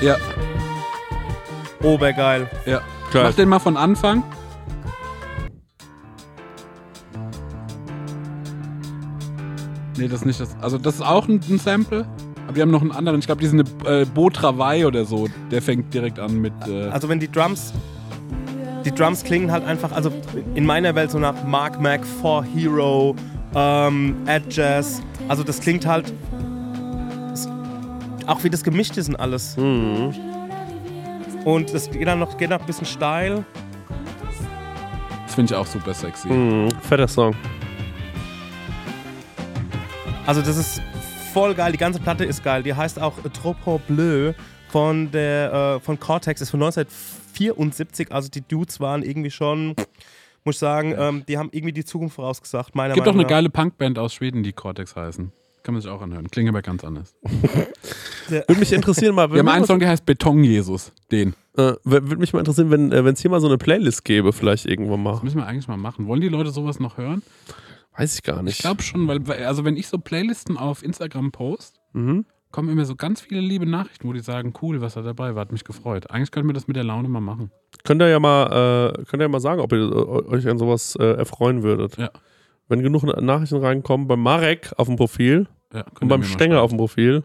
[0.00, 0.16] Ja.
[1.82, 2.50] Obergeil.
[2.66, 2.82] ja.
[3.12, 3.24] Geil.
[3.24, 4.22] Mach den mal von Anfang.
[9.96, 10.56] Nee, das ist nicht das.
[10.60, 12.06] Also, das ist auch ein, ein Sample.
[12.44, 13.18] Aber die haben noch einen anderen.
[13.20, 15.28] Ich glaube, die sind eine äh, Travail oder so.
[15.50, 16.52] Der fängt direkt an mit.
[16.66, 17.72] Äh, Also wenn die Drums,
[18.84, 20.12] die Drums klingen halt einfach, also
[20.54, 23.14] in meiner Welt so nach Mark Mac, For Hero,
[23.54, 25.00] ähm, Ed Jazz.
[25.28, 26.12] Also das klingt halt,
[28.26, 29.56] auch wie das gemischt ist und alles.
[29.56, 30.12] Mhm.
[31.44, 33.44] Und das geht dann noch, geht noch ein bisschen steil.
[35.26, 36.28] das finde ich auch super sexy.
[36.28, 36.68] Mhm.
[36.82, 37.34] Fetter Song.
[40.26, 40.80] Also das ist
[41.32, 41.72] voll geil.
[41.72, 42.62] Die ganze Platte ist geil.
[42.62, 44.34] Die heißt auch Tropo Bleu
[44.68, 46.40] von der äh, von Cortex.
[46.40, 48.12] Ist von 1974.
[48.12, 49.74] Also die Dudes waren irgendwie schon,
[50.44, 52.74] muss ich sagen, ähm, die haben irgendwie die Zukunft vorausgesagt.
[52.74, 55.32] Meiner Gibt auch Meinung eine geile Punkband aus Schweden, die Cortex heißen.
[55.62, 56.28] Kann man sich auch anhören.
[56.28, 57.14] Klingt aber ganz anders.
[58.28, 60.92] Würde mich interessieren, mal, Wir haben wenn einen Song, der heißt Beton Jesus.
[61.12, 61.34] Den.
[61.56, 65.02] äh, würde mich mal interessieren, wenn es hier mal so eine Playlist gäbe, vielleicht irgendwann
[65.02, 65.12] mal.
[65.12, 66.08] Das müssen wir eigentlich mal machen.
[66.08, 67.22] Wollen die Leute sowas noch hören?
[67.96, 68.54] Weiß ich gar nicht.
[68.56, 72.24] Ich glaube schon, weil, also wenn ich so Playlisten auf Instagram post, Mhm.
[72.50, 75.42] kommen immer so ganz viele liebe Nachrichten, wo die sagen, cool, was da dabei war,
[75.42, 76.10] hat mich gefreut.
[76.10, 77.50] Eigentlich könnten wir das mit der Laune mal machen.
[77.84, 79.94] Könnt ihr ja mal, äh, könnt ihr ja mal sagen, ob ihr äh,
[80.34, 81.96] euch an sowas äh, erfreuen würdet.
[81.98, 82.10] Ja.
[82.68, 86.78] Wenn genug Nachrichten reinkommen, bei Marek auf dem Profil Ja, und beim Stenger auf dem
[86.78, 87.24] Profil,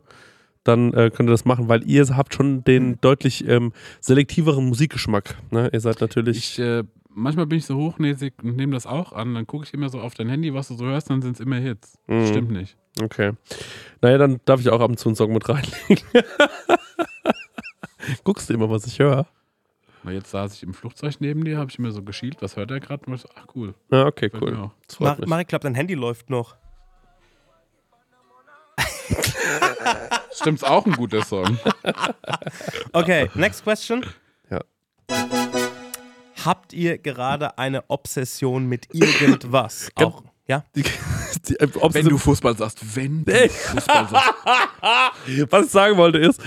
[0.65, 5.37] dann äh, könnt ihr das machen, weil ihr habt schon den deutlich ähm, selektiveren Musikgeschmack.
[5.51, 5.69] Ne?
[5.71, 6.37] Ihr seid natürlich.
[6.37, 6.83] Ich, äh,
[7.17, 9.33] manchmal bin ich so hochnäsig und nehme das auch an.
[9.33, 11.39] Dann gucke ich immer so auf dein Handy, was du so hörst, dann sind es
[11.39, 11.97] immer Hits.
[12.07, 12.27] Mhm.
[12.27, 12.77] Stimmt nicht.
[13.01, 13.33] Okay.
[14.01, 16.07] Naja, dann darf ich auch ab und zu einen Song mit reinlegen.
[18.23, 19.25] Guckst du immer, was ich höre?
[20.09, 22.79] Jetzt saß ich im Flugzeug neben dir, habe ich immer so geschielt, was hört er
[22.79, 23.03] gerade?
[23.13, 23.73] Ich ach cool.
[23.91, 24.57] Ja, okay, Hört mir cool.
[24.57, 24.71] auch.
[24.87, 25.27] Das freut Mar mich.
[25.27, 26.55] Marek, glaub, dein Handy läuft noch.
[30.31, 31.57] Stimmt's auch ein guter Song.
[32.93, 34.05] Okay, next question.
[36.47, 36.49] Ja.
[36.49, 39.89] Habt ihr gerade eine Obsession mit irgendwas?
[39.95, 40.63] Auch, ja?
[40.75, 40.83] Die,
[41.47, 43.49] die, äh, wenn du Fußball sagst, wenn du.
[43.49, 44.33] Fußball sagst.
[45.51, 46.41] Was ich sagen wollte ist,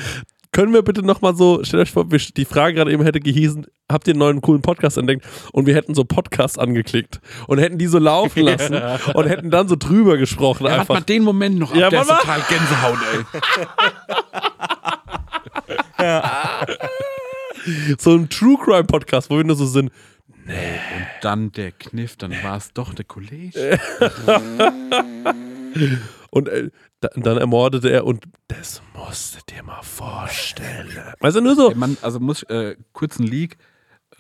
[0.52, 4.08] Können wir bitte nochmal so, stellt euch vor, die Frage gerade eben hätte gehießen, habt
[4.08, 5.24] ihr einen neuen coolen Podcast entdeckt?
[5.52, 8.74] Und wir hätten so Podcasts angeklickt und hätten die so laufen lassen
[9.14, 10.94] und hätten dann so drüber gesprochen Ja, einfach.
[10.96, 13.24] mal den Moment noch ab, Ja, der ist total Gänsehaut, ey.
[17.99, 19.90] So ein True Crime Podcast, wo wir nur so sind.
[20.46, 23.79] Und dann der Kniff, dann war es doch der Kollege.
[26.31, 26.70] Und äh,
[27.01, 30.88] da, dann ermordete er und das musst du dir mal vorstellen.
[31.18, 31.75] Weißt du, nur so.
[31.75, 33.57] Man, also muss äh, kurzen Leak,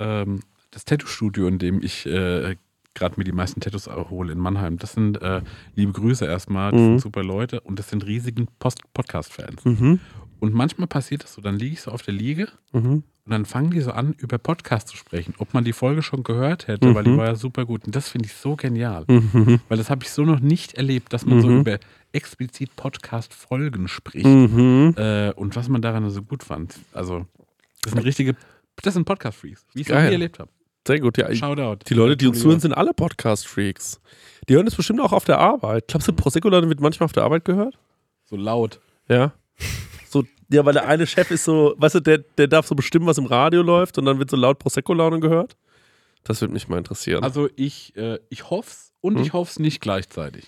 [0.00, 0.40] ähm,
[0.72, 2.56] das Tattoo-Studio, in dem ich äh,
[2.94, 5.42] gerade mir die meisten Tattoos hole in Mannheim, das sind äh,
[5.76, 6.84] liebe Grüße erstmal, das Mhm.
[6.86, 9.64] sind super Leute und das sind riesigen Post Podcast-Fans.
[9.64, 10.00] Mhm.
[10.40, 13.04] Und manchmal passiert das so, dann liege ich so auf der Liege Mhm.
[13.24, 16.22] und dann fangen die so an, über Podcast zu sprechen, ob man die Folge schon
[16.22, 17.84] gehört hätte, weil die war ja super gut.
[17.86, 19.60] Und das finde ich so genial, Mhm.
[19.68, 21.60] weil das habe ich so noch nicht erlebt, dass man so Mhm.
[21.60, 21.78] über
[22.12, 24.94] explizit Podcast-Folgen spricht Mhm.
[24.96, 26.74] äh, und was man daran so gut fand.
[26.92, 27.26] Also,
[27.82, 28.34] das sind richtige,
[28.82, 30.50] das sind Podcast-Freaks, wie ich es noch nie erlebt habe.
[30.86, 31.32] Sehr gut, ja.
[31.34, 31.84] Shoutout.
[31.88, 34.00] Die Leute, die uns zuhören, sind alle Podcast-Freaks.
[34.48, 35.88] Die hören das bestimmt auch auf der Arbeit.
[35.88, 37.78] Glaubst du, Prosecco-Laden wird manchmal auf der Arbeit gehört?
[38.24, 38.80] So laut.
[39.08, 39.32] Ja.
[40.10, 43.06] So, ja, weil der eine Chef ist so, weißt du, der, der darf so bestimmen,
[43.06, 45.56] was im Radio läuft und dann wird so laut Prosecco-Laune gehört.
[46.24, 47.22] Das würde mich mal interessieren.
[47.22, 49.22] Also, ich, äh, ich hoff's und Hm?
[49.22, 50.46] ich hoff's nicht gleichzeitig.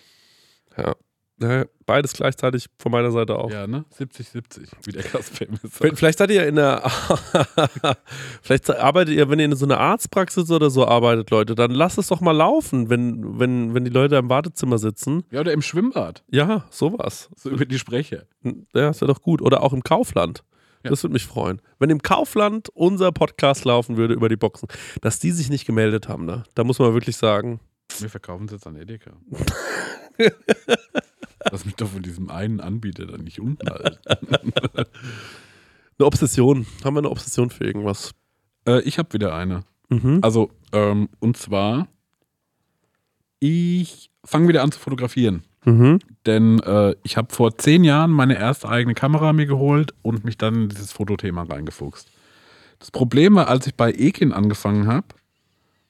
[0.76, 0.94] ja.
[1.42, 3.50] Ja, Beides gleichzeitig von meiner Seite auch.
[3.50, 3.84] Ja, ne?
[3.98, 5.40] 70-70, wie der ist.
[5.80, 6.82] Wenn- Vielleicht seid ihr in der.
[8.42, 11.98] Vielleicht arbeitet ihr, wenn ihr in so einer Arztpraxis oder so arbeitet, Leute, dann lasst
[11.98, 15.24] es doch mal laufen, wenn, wenn, wenn die Leute im Wartezimmer sitzen.
[15.30, 16.22] Ja, oder im Schwimmbad.
[16.30, 17.28] Ja, sowas.
[17.36, 18.24] So über die Sprecher.
[18.74, 19.42] Ja, ist ja doch gut.
[19.42, 20.44] Oder auch im Kaufland.
[20.84, 20.90] Ja.
[20.90, 21.60] Das würde mich freuen.
[21.78, 24.68] Wenn im Kaufland unser Podcast laufen würde über die Boxen,
[25.00, 26.44] dass die sich nicht gemeldet haben, ne?
[26.54, 27.60] da muss man wirklich sagen.
[27.98, 29.12] Wir verkaufen es jetzt an Edeka.
[31.50, 33.66] Lass mich doch von diesem einen Anbieter dann nicht unten.
[35.98, 36.66] Eine Obsession.
[36.84, 38.12] Haben wir eine Obsession für irgendwas?
[38.66, 39.64] äh, ich habe wieder eine.
[39.88, 40.20] Mhm.
[40.22, 41.88] Also, ähm, und zwar,
[43.40, 45.42] ich fange wieder an zu fotografieren.
[45.64, 45.98] Mhm.
[46.26, 50.38] Denn äh, ich habe vor zehn Jahren meine erste eigene Kamera mir geholt und mich
[50.38, 52.10] dann in dieses Fotothema reingefuchst.
[52.78, 55.06] Das Problem war, als ich bei Ekin angefangen habe,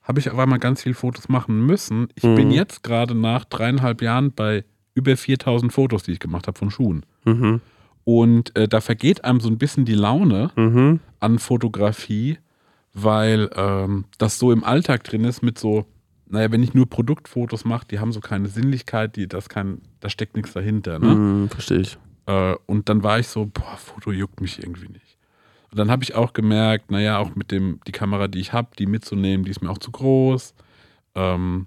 [0.02, 2.08] habe ich auf einmal ganz viel Fotos machen müssen.
[2.16, 2.34] Ich Mhm.
[2.34, 6.70] bin jetzt gerade nach dreieinhalb Jahren bei über 4000 Fotos, die ich gemacht habe von
[6.70, 7.04] Schuhen.
[7.24, 7.60] Mhm.
[8.04, 11.00] Und äh, da vergeht einem so ein bisschen die Laune Mhm.
[11.20, 12.38] an Fotografie,
[12.94, 15.86] weil ähm, das so im Alltag drin ist mit so,
[16.28, 20.08] naja, wenn ich nur Produktfotos mache, die haben so keine Sinnlichkeit, die, das kein, da
[20.08, 20.98] steckt nichts dahinter.
[20.98, 21.14] Ne?
[21.14, 21.48] Mhm.
[21.48, 21.98] Verstehe ich.
[22.26, 25.16] Äh, und dann war ich so, boah, Foto juckt mich irgendwie nicht.
[25.70, 28.68] Und dann habe ich auch gemerkt, naja, auch mit dem, die Kamera, die ich habe,
[28.78, 30.54] die mitzunehmen, die ist mir auch zu groß.
[31.14, 31.66] Ähm,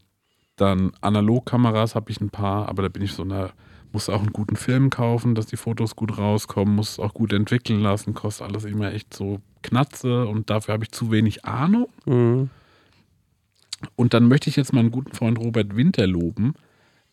[0.55, 3.51] dann Analogkameras habe ich ein paar, aber da bin ich so, na,
[3.91, 7.31] muss auch einen guten Film kaufen, dass die Fotos gut rauskommen, muss es auch gut
[7.33, 11.87] entwickeln lassen, kostet alles immer echt so Knatze und dafür habe ich zu wenig Ahnung.
[12.05, 12.49] Mhm.
[13.95, 16.55] Und dann möchte ich jetzt meinen guten Freund Robert Winter loben,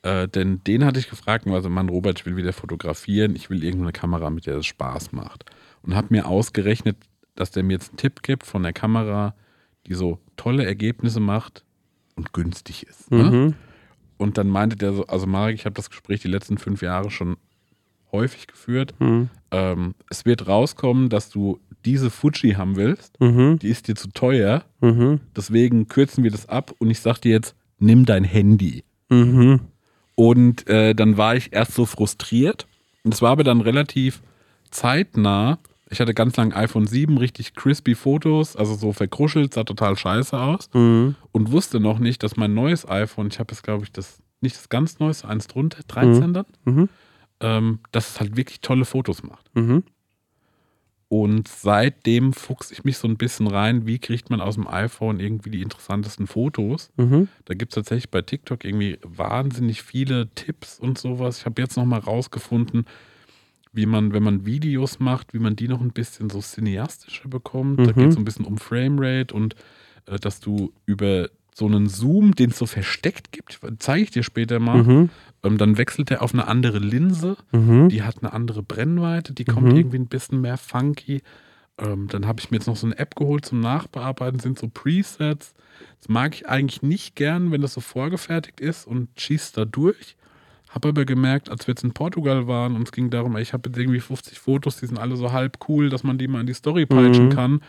[0.03, 3.63] äh, denn den hatte ich gefragt, also Mann, Robert, ich will wieder fotografieren, ich will
[3.63, 5.45] irgendeine Kamera, mit der es Spaß macht.
[5.83, 6.97] Und habe mir ausgerechnet,
[7.35, 9.35] dass der mir jetzt einen Tipp gibt von der Kamera,
[9.87, 11.65] die so tolle Ergebnisse macht
[12.17, 13.11] und günstig ist.
[13.11, 13.23] Ne?
[13.25, 13.55] Mhm.
[14.19, 17.11] Und dann meinte der so, also Marek, ich habe das Gespräch die letzten fünf Jahre
[17.11, 17.37] schon
[18.13, 18.95] häufig geführt.
[19.01, 19.31] Mhm.
[19.51, 23.59] Ähm, es wird rauskommen, dass du diese Fuji haben willst, Mhm.
[23.59, 25.21] die ist dir zu teuer, Mhm.
[25.35, 28.85] deswegen kürzen wir das ab und ich sag dir jetzt, nimm dein Handy.
[29.09, 29.61] Mhm.
[30.15, 32.67] Und äh, dann war ich erst so frustriert.
[33.03, 34.23] Und es war aber dann relativ
[34.71, 35.59] zeitnah.
[35.93, 40.39] Ich hatte ganz lang iPhone 7, richtig crispy Fotos, also so verkruschelt, sah total scheiße
[40.41, 40.71] aus.
[40.73, 41.17] Mhm.
[41.33, 44.57] Und wusste noch nicht, dass mein neues iPhone, ich habe jetzt glaube ich das, nicht
[44.57, 46.89] das ganz neueste, eins drunter, 13 dann, Mhm.
[47.41, 49.51] ähm, dass es halt wirklich tolle Fotos macht.
[49.55, 49.83] Mhm.
[51.09, 55.21] Und seitdem fuchse ich mich so ein bisschen rein, wie kriegt man aus dem iPhone
[55.21, 56.91] irgendwie die interessantesten Fotos.
[56.97, 57.29] Mhm.
[57.45, 61.41] Da gibt es tatsächlich bei TikTok irgendwie wahnsinnig viele Tipps und sowas.
[61.41, 62.87] Ich habe jetzt nochmal rausgefunden,
[63.73, 67.81] wie man, wenn man Videos macht, wie man die noch ein bisschen so cineastischer bekommt.
[67.81, 67.95] Da Mhm.
[67.95, 69.55] geht es so ein bisschen um Framerate und
[70.07, 74.23] äh, dass du über so einen Zoom, den es so versteckt gibt, zeige ich dir
[74.23, 75.11] später mal, Mhm.
[75.43, 77.37] ähm, dann wechselt er auf eine andere Linse.
[77.53, 77.89] Mhm.
[77.91, 79.77] Die hat eine andere Brennweite, die kommt Mhm.
[79.77, 81.23] irgendwie ein bisschen mehr funky.
[81.79, 84.69] Ähm, dann habe ich mir jetzt noch so eine App geholt zum Nachbearbeiten, sind so
[84.69, 85.55] Presets.
[86.01, 90.17] Das mag ich eigentlich nicht gern, wenn das so vorgefertigt ist und schießt da durch.
[90.75, 93.69] Habe aber gemerkt, als wir jetzt in Portugal waren und es ging darum, ich habe
[93.69, 96.47] jetzt irgendwie 50 Fotos, die sind alle so halb cool, dass man die mal in
[96.47, 97.31] die Story peitschen Mhm.
[97.31, 97.61] kann,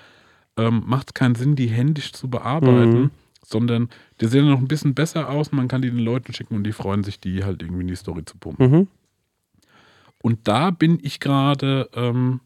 [0.57, 3.11] ähm, macht es keinen Sinn, die händisch zu bearbeiten, Mhm.
[3.45, 3.89] sondern
[4.21, 6.71] die sehen noch ein bisschen besser aus, man kann die den Leuten schicken und die
[6.71, 8.71] freuen sich, die halt irgendwie in die Story zu pumpen.
[8.71, 8.87] Mhm.
[10.21, 12.39] Und da bin ich gerade, ähm,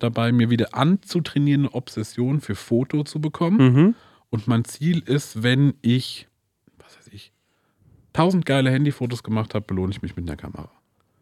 [0.00, 3.58] dabei, mir wieder anzutrainieren, eine Obsession für Foto zu bekommen.
[3.74, 3.94] Mhm.
[4.30, 6.26] Und mein Ziel ist, wenn ich,
[8.12, 10.70] tausend geile Handyfotos gemacht habe, belohne ich mich mit einer Kamera.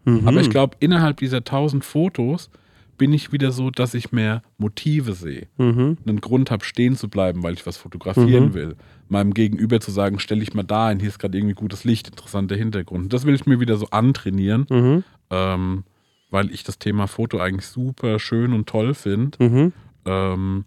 [0.04, 0.26] Mhm.
[0.26, 2.50] Aber ich glaube, innerhalb dieser tausend Fotos
[2.98, 5.46] bin ich wieder so, dass ich mehr Motive sehe.
[5.56, 5.96] Mhm.
[6.06, 8.54] Einen Grund habe, stehen zu bleiben, weil ich was fotografieren Mhm.
[8.54, 8.76] will.
[9.08, 12.08] Meinem Gegenüber zu sagen, stell dich mal da hin, hier ist gerade irgendwie gutes Licht,
[12.08, 13.04] interessanter Hintergrund.
[13.04, 15.04] Und das will ich mir wieder so antrainieren, Mhm.
[15.30, 15.84] ähm,
[16.30, 19.42] weil ich das Thema Foto eigentlich super schön und toll finde.
[19.42, 19.72] Mhm.
[20.04, 20.64] Ähm,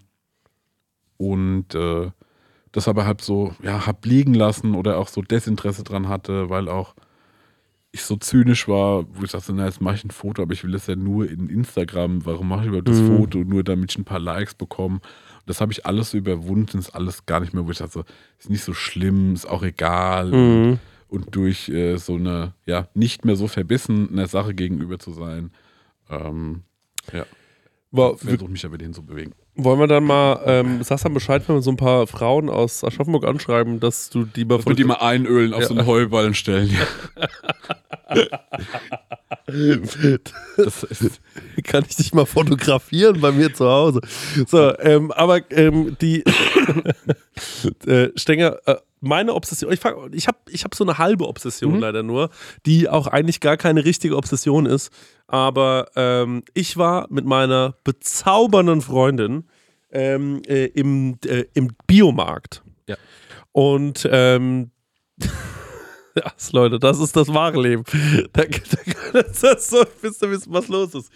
[1.18, 2.12] und äh,
[2.74, 6.68] das aber halt so, ja, hab liegen lassen oder auch so Desinteresse dran hatte, weil
[6.68, 6.96] auch
[7.92, 10.64] ich so zynisch war, wo ich dachte, na, jetzt mache ich ein Foto, aber ich
[10.64, 12.26] will das ja nur in Instagram.
[12.26, 13.18] Warum mache ich überhaupt das Mhm.
[13.18, 13.38] Foto?
[13.44, 15.00] Nur damit ich ein paar Likes bekomme.
[15.46, 18.04] Das habe ich alles so überwunden, ist alles gar nicht mehr, wo ich dachte,
[18.40, 20.32] ist nicht so schlimm, ist auch egal.
[20.32, 20.80] Mhm.
[21.08, 25.52] Und durch äh, so eine, ja, nicht mehr so verbissen einer Sache gegenüber zu sein,
[26.10, 26.64] ähm,
[27.12, 27.26] ja,
[27.92, 29.36] Wow, versuche mich ja wieder hinzubewegen.
[29.56, 32.84] Wollen wir dann mal, ähm, sagst dann Bescheid, wenn wir so ein paar Frauen aus
[32.84, 35.68] Aschaffenburg anschreiben, dass du die mal Ich würde die mal einölen, auf Ja.
[35.68, 36.76] so einen Heuballen stellen.
[40.58, 41.22] Das ist,
[41.64, 44.02] kann ich dich mal fotografieren bei mir zu Hause.
[44.48, 46.24] So, ähm, aber ähm, die
[47.86, 52.04] äh, Stenger, äh, meine Obsession, ich, ich habe ich hab so eine halbe Obsession leider
[52.04, 52.30] nur,
[52.66, 54.92] die auch eigentlich gar keine richtige Obsession ist.
[55.28, 59.46] Aber ähm, ich war mit meiner bezaubernden Freundin
[59.92, 62.64] ähm, äh, im, äh, im Biomarkt.
[62.88, 62.96] Ja.
[63.52, 64.72] Und ähm,
[66.52, 67.84] Leute, das ist das wahre Leben.
[68.34, 71.12] Da, da, das so, wisst ihr, wissen, was los ist.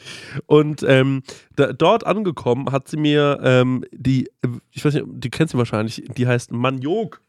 [0.46, 1.24] Und ähm,
[1.56, 4.30] da, dort angekommen hat sie mir ähm, die,
[4.72, 7.22] ich weiß nicht, die kennst du wahrscheinlich, die heißt Maniok.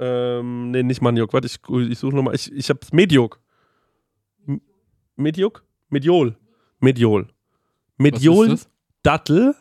[0.00, 1.58] Ähm, nee, nicht Maniok, warte, ich,
[1.90, 3.40] ich suche nochmal, ich, ich hab's Mediok.
[4.46, 4.60] M-
[5.16, 5.64] Mediok?
[5.88, 6.36] Mediol.
[6.80, 7.28] Mediol.
[7.96, 8.46] Mediol?
[9.02, 9.54] Dattel.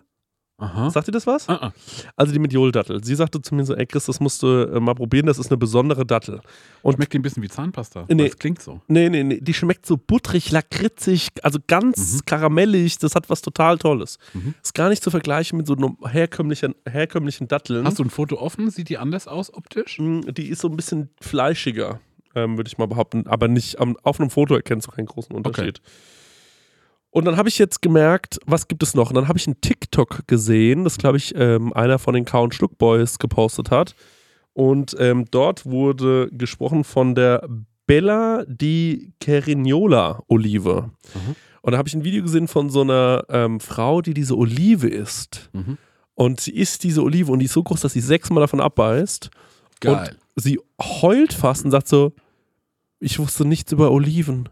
[0.60, 0.90] Aha.
[0.90, 1.48] Sagt ihr das was?
[1.48, 1.74] Ah, ah.
[2.16, 3.04] Also die Mediol-Dattel.
[3.04, 5.52] Sie sagte zu mir so, ey Chris, das musst du äh, mal probieren, das ist
[5.52, 6.42] eine besondere Dattel.
[6.82, 8.06] Und Schmeckt die ein bisschen wie Zahnpasta.
[8.10, 8.28] Nee.
[8.28, 8.82] Das klingt so.
[8.88, 9.40] Nee, nee, nee.
[9.40, 12.98] Die schmeckt so butterig, lakritzig, also ganz karamellig.
[12.98, 14.18] Das hat was total Tolles.
[14.34, 14.56] Mhm.
[14.64, 17.86] Ist gar nicht zu vergleichen mit so einem herkömmlichen, herkömmlichen Datteln.
[17.86, 18.72] Hast du ein Foto offen?
[18.72, 20.00] Sieht die anders aus optisch?
[20.00, 22.00] Mm, Die ist so ein bisschen fleischiger,
[22.34, 23.28] ähm, würde ich mal behaupten.
[23.28, 25.82] Aber nicht am, auf einem Foto erkennst du keinen großen Unterschied.
[27.18, 29.10] Und dann habe ich jetzt gemerkt, was gibt es noch?
[29.10, 32.54] Und dann habe ich einen TikTok gesehen, das glaube ich ähm, einer von den Count
[32.54, 33.96] Schluck Boys gepostet hat.
[34.54, 37.50] Und ähm, dort wurde gesprochen von der
[37.88, 40.92] Bella di Carignola Olive.
[41.64, 44.88] Und da habe ich ein Video gesehen von so einer ähm, Frau, die diese Olive
[44.88, 45.50] isst.
[45.54, 45.80] Mhm.
[46.14, 49.32] Und sie isst diese Olive und die ist so groß, dass sie sechsmal davon abbeißt.
[49.80, 50.16] Geil.
[50.36, 52.14] Und sie heult fast und sagt so:
[53.00, 54.50] Ich wusste nichts über Oliven.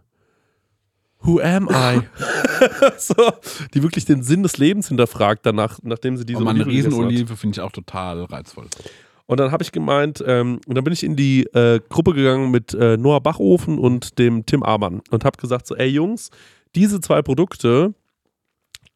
[1.25, 2.01] Who am I?
[2.97, 3.15] so,
[3.73, 6.88] die wirklich den Sinn des Lebens hinterfragt danach, nachdem sie diese Aber eine Olive.
[6.88, 8.67] Riesenolive finde ich auch total reizvoll.
[9.27, 12.51] Und dann habe ich gemeint, ähm, und dann bin ich in die äh, Gruppe gegangen
[12.51, 16.29] mit äh, Noah Bachofen und dem Tim Amann und habe gesagt so, ey Jungs,
[16.75, 17.95] diese zwei Produkte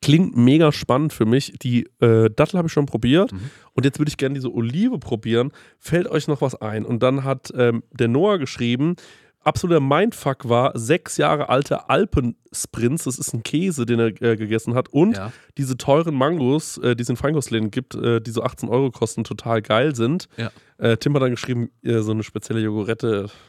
[0.02, 1.54] klingt mega spannend für mich.
[1.62, 3.50] Die äh, Dattel habe ich schon probiert Mhm.
[3.74, 5.52] und jetzt würde ich gerne diese Olive probieren.
[5.80, 6.86] Fällt euch noch was ein?
[6.86, 8.96] Und dann hat ähm, der Noah geschrieben,
[9.44, 14.76] absoluter Mindfuck war, sechs Jahre alte Alpensprints, das ist ein Käse, den er äh, gegessen
[14.76, 15.32] hat und Ja.
[15.58, 19.24] diese teuren Mangos, äh, die es in Feinkostläden gibt, äh, die so 18 Euro kosten,
[19.24, 20.28] total geil sind.
[20.38, 20.52] Ja.
[20.78, 23.30] Äh, Tim hat dann geschrieben, äh, so eine spezielle Jogurette.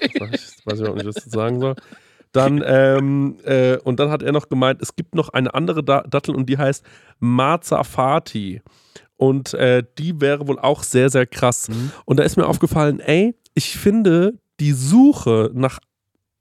[0.00, 0.18] Ich,
[0.64, 1.74] weiß ich auch nicht, was ich jetzt sagen soll.
[2.32, 6.00] Dann, ähm, äh, und dann hat er noch gemeint, es gibt noch eine andere da
[6.02, 6.84] Dattel und die heißt
[7.18, 8.62] Marzafati.
[9.16, 9.52] Und
[9.98, 11.68] die wäre wohl auch sehr, sehr krass.
[11.68, 11.90] Mhm.
[12.04, 15.78] Und da ist mir aufgefallen, ey, ich finde die Suche nach.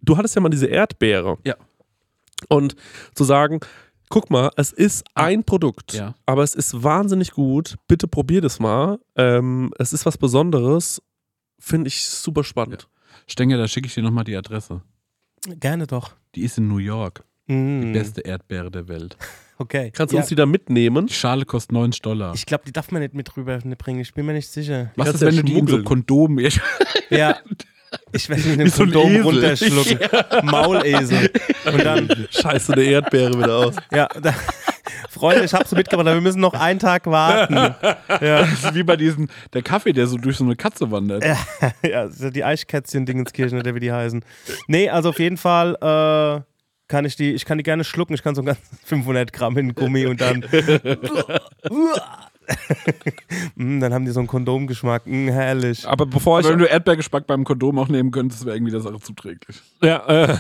[0.02, 1.38] Du hattest ja mal diese Erdbeere.
[1.46, 1.56] Ja.
[2.50, 2.76] Und
[3.16, 3.60] zu sagen,
[4.10, 6.14] guck mal, es ist ein Produkt, Ja.
[6.26, 7.76] aber es ist wahnsinnig gut.
[7.88, 9.00] Bitte probier das mal.
[9.16, 11.02] Ähm, es ist was Besonderes.
[11.60, 12.88] Finde ich super spannend.
[13.28, 14.82] Stenger, da schicke ich dir nochmal die Adresse.
[15.60, 16.14] Gerne doch.
[16.36, 17.24] Die ist in New York.
[17.48, 19.18] Mm, Die beste Erdbeere der Welt.
[19.60, 19.90] Okay.
[19.90, 21.08] Kannst du ja, uns die da mitnehmen?
[21.08, 22.36] Die Schale kostet 90 Dollar.
[22.36, 24.02] Ich glaube, die darf man nicht mit rüber bringen.
[24.02, 24.92] Ich bin mir nicht sicher.
[24.96, 26.06] Was ist, wenn ja du die in so schmuggeln.
[26.06, 26.40] Kondom...
[27.10, 27.38] Ja.
[28.12, 29.22] Ich werde mit dem so Kondom Esel.
[29.24, 30.00] runterschlucken.
[30.44, 31.32] Maulesel.
[31.72, 33.76] Und dann, Scheiße, eine Erdbeere wieder aus.
[33.94, 34.34] ja, da,
[35.10, 37.56] Freunde, ich hab's mitgebracht, aber wir müssen noch einen Tag warten.
[37.56, 37.76] Ja,
[38.42, 39.30] Das ist wie bei diesem...
[39.54, 41.24] Der Kaffee, der so durch so eine Katze wandert.
[41.84, 44.24] ja so die Eichkätzchen-Dingenskirchen, oder wie die heißen.
[44.68, 46.42] Nee, also auf jeden Fall äh,
[46.88, 48.14] kann ich die, ich kann die gerne schlucken.
[48.14, 50.44] Ich kann so ganz 500 Gramm in den Gummi und dann
[53.56, 55.08] Mm, dann haben die so einen Kondomgeschmack.
[55.08, 55.88] Mm, herrlich.
[55.88, 56.48] Aber bevor ich.
[56.48, 59.62] Wenn du Erdbeergeschmack beim Kondom auch nehmen könntest, wäre irgendwie der Sache zuträglich.
[59.82, 60.38] Ja, äh.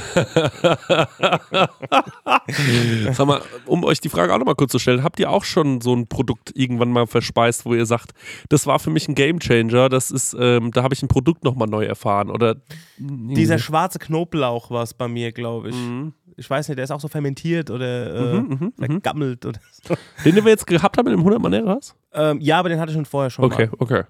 [3.13, 5.81] Sag mal, um euch die Frage auch nochmal kurz zu stellen, habt ihr auch schon
[5.81, 8.13] so ein Produkt irgendwann mal verspeist, wo ihr sagt,
[8.49, 11.67] das war für mich ein Gamechanger, das ist, ähm, da habe ich ein Produkt nochmal
[11.67, 12.55] neu erfahren oder
[12.97, 15.75] Dieser schwarze Knoblauch war es bei mir, glaube ich.
[15.75, 16.13] Mhm.
[16.39, 18.43] Ich weiß nicht, der ist auch so fermentiert oder äh,
[18.77, 19.95] vergammelt oder so.
[20.23, 21.95] den, den wir jetzt gehabt haben mit dem 100 Maneras?
[22.13, 23.75] Ähm, ja, aber den hatte ich schon vorher schon Okay, mal.
[23.79, 24.03] okay.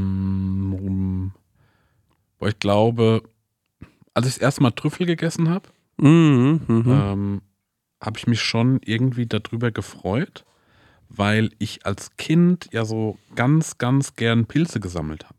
[0.00, 1.32] Ähm,
[2.38, 3.22] boah, ich glaube,
[4.14, 6.84] als ich das erste Mal Trüffel gegessen habe, Mhm, mhm.
[6.88, 7.42] ähm,
[8.00, 10.44] habe ich mich schon irgendwie darüber gefreut,
[11.10, 15.34] weil ich als Kind ja so ganz, ganz gern Pilze gesammelt habe.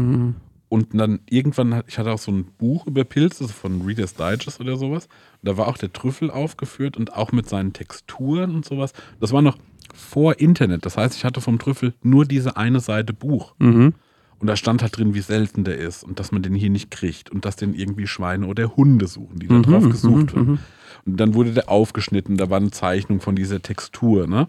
[0.00, 0.34] Mhm.
[0.68, 4.76] Und dann irgendwann, ich hatte auch so ein Buch über Pilze von Reader's Digest oder
[4.76, 5.08] sowas.
[5.42, 8.92] Und da war auch der Trüffel aufgeführt und auch mit seinen Texturen und sowas.
[9.20, 9.58] Das war noch
[9.94, 10.84] vor Internet.
[10.84, 13.54] Das heißt, ich hatte vom Trüffel nur diese eine Seite Buch.
[13.58, 13.94] Mhm.
[14.38, 16.90] Und da stand halt drin, wie selten der ist und dass man den hier nicht
[16.90, 20.58] kriegt und dass den irgendwie Schweine oder Hunde suchen, die da drauf gesucht werden.
[21.06, 24.48] Und dann wurde der aufgeschnitten, da war eine Zeichnung von dieser Textur, ne?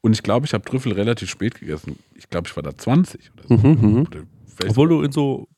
[0.00, 1.98] Und ich glaube, ich habe Trüffel relativ spät gegessen.
[2.14, 3.54] Ich glaube, ich war da 20 oder so.
[4.06, 5.48] Oder vielleicht- Obwohl du in so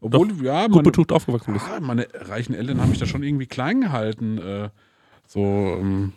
[0.00, 1.66] obwohl ja, gut meine, betucht aufgewachsen bist.
[1.68, 4.38] ah, meine reichen Eltern haben mich da schon irgendwie klein gehalten.
[4.38, 4.68] Äh,
[5.26, 6.12] so, ähm,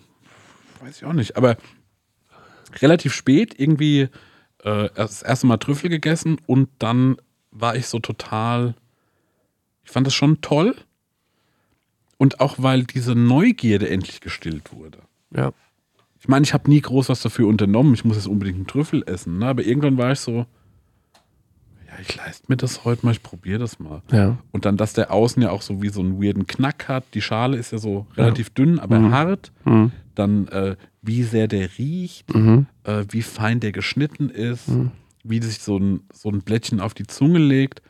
[0.81, 1.35] weiß ich auch nicht.
[1.35, 1.57] Aber
[2.81, 4.09] relativ spät irgendwie
[4.63, 7.17] äh, das erste Mal Trüffel gegessen und dann
[7.51, 8.75] war ich so total.
[9.83, 10.75] Ich fand das schon toll.
[12.17, 14.99] Und auch weil diese Neugierde endlich gestillt wurde.
[15.35, 15.51] Ja.
[16.19, 17.93] Ich meine, ich habe nie groß was dafür unternommen.
[17.93, 19.39] Ich muss jetzt unbedingt einen Trüffel essen.
[19.39, 19.47] Ne?
[19.47, 20.45] Aber irgendwann war ich so, ja,
[22.01, 24.01] ich leiste mir das heute mal, ich probiere das mal.
[24.11, 24.37] Ja.
[24.51, 27.03] Und dann, dass der außen ja auch so wie so einen weirden Knack hat.
[27.13, 29.51] Die Schale ist ja so relativ dünn, aber hart.
[29.65, 29.91] Mhm.
[30.15, 32.67] Dann, äh, wie sehr der riecht, Mhm.
[32.83, 34.69] äh, wie fein der geschnitten ist,
[35.23, 37.81] wie sich so ein, so ein Blättchen auf die Zunge legt.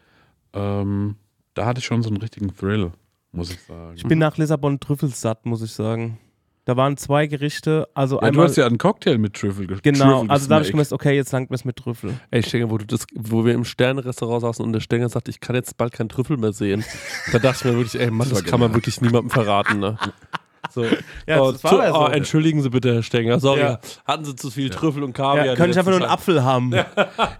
[0.53, 1.15] Ähm,
[1.53, 2.91] da hatte ich schon so einen richtigen Thrill,
[3.31, 3.93] muss ich sagen.
[3.95, 6.17] Ich bin nach Lissabon trüffelsatt, muss ich sagen.
[6.65, 8.47] Da waren zwei Gerichte, also ja, du einmal.
[8.47, 11.15] hast ja einen Cocktail mit Trüffel ge- genau, Trüffel also da habe ich gemerkt, okay,
[11.15, 12.15] jetzt langt mir es mit Trüffel.
[12.31, 15.39] Ey, Stenger, wo, du das, wo wir im Sternenrestaurant saßen und der Stenger sagte, ich
[15.39, 16.83] kann jetzt bald keinen Trüffel mehr sehen.
[17.31, 19.97] Da dachte ich mir wirklich, ey, Mann, das, war kann man wirklich niemandem verraten, ne?
[20.73, 20.83] So.
[21.27, 21.99] Ja, oh, das war tu- ja so.
[22.01, 23.39] oh, entschuldigen Sie bitte, Herr Stenger.
[23.39, 23.79] Sorry, Ja.
[24.07, 25.45] hatten Sie zu viel Trüffel und Kaviar.
[25.45, 26.71] Ja, könnte ich einfach nur einen Apfel haben.
[26.73, 26.87] Ja,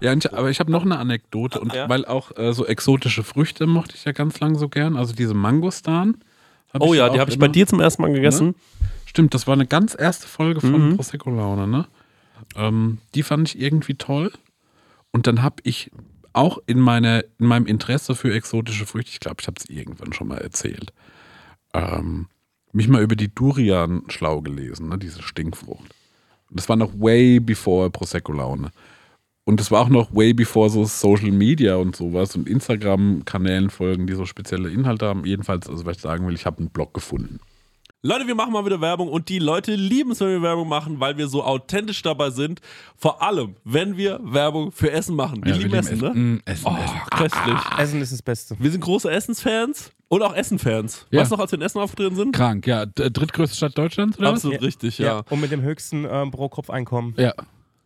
[0.12, 1.58] ich, aber ich habe noch eine Anekdote.
[1.58, 1.88] Und Ja.
[1.88, 4.96] weil auch äh, so exotische Früchte mochte ich ja ganz lang so gern.
[4.96, 6.18] Also diese Mangostan.
[6.78, 8.54] Oh ja, die habe ich bei dir zum ersten Mal gegessen.
[9.06, 10.96] Stimmt, das war eine ganz erste Folge von Mhm.
[10.96, 11.86] Prosecco Laune, ne?
[12.54, 14.30] Ähm, die fand ich irgendwie toll.
[15.10, 15.90] Und dann habe ich
[16.34, 20.12] auch in, meine, in meinem Interesse für exotische Früchte, ich glaube, ich habe es irgendwann
[20.12, 20.92] schon mal erzählt,
[21.72, 22.26] ähm,
[22.72, 24.98] mich mal über die Durian schlau gelesen, ne?
[24.98, 25.94] diese Stinkfrucht.
[26.50, 28.70] Das war noch way before Prosecco Laune.
[29.44, 34.06] Und das war auch noch way before so Social Media und sowas und Instagram-Kanälen folgen,
[34.06, 35.24] die so spezielle Inhalte haben.
[35.24, 37.40] Jedenfalls, also was ich sagen will, ich habe einen Blog gefunden.
[38.02, 41.00] Leute, wir machen mal wieder Werbung und die Leute lieben es, wenn wir Werbung machen,
[41.00, 42.60] weil wir so authentisch dabei sind.
[42.96, 45.44] Vor allem, wenn wir Werbung für Essen machen.
[45.44, 46.10] Wir Ja, lieben wir Essen, ne?
[46.14, 47.00] Mm, Essen, Oh, Essen.
[47.10, 47.58] köstlich.
[47.78, 48.54] Essen ist das Beste.
[48.60, 51.06] Wir sind große Essensfans und auch Essenfans.
[51.10, 51.20] Ja.
[51.20, 52.32] Weißt du noch, als wir in Essen aufgetreten sind?
[52.32, 52.86] Krank, ja.
[52.86, 54.28] Drittgrößte Stadt Deutschlands, oder?
[54.28, 54.34] was?
[54.44, 55.22] Absolut richtig, ja.
[55.30, 57.14] Und mit dem höchsten ähm, Pro-Kopf-Einkommen.
[57.16, 57.32] Ja.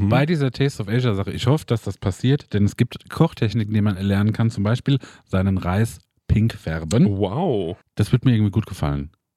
[0.00, 3.72] Bei dieser Taste of Asia Sache, ich hoffe, dass das passiert, denn es gibt Kochtechniken,
[3.72, 5.98] die man erlernen kann, zum Beispiel seinen Reis
[6.28, 7.18] pink färben.
[7.18, 7.76] Wow.
[7.94, 9.10] Das wird mir irgendwie gut gefallen.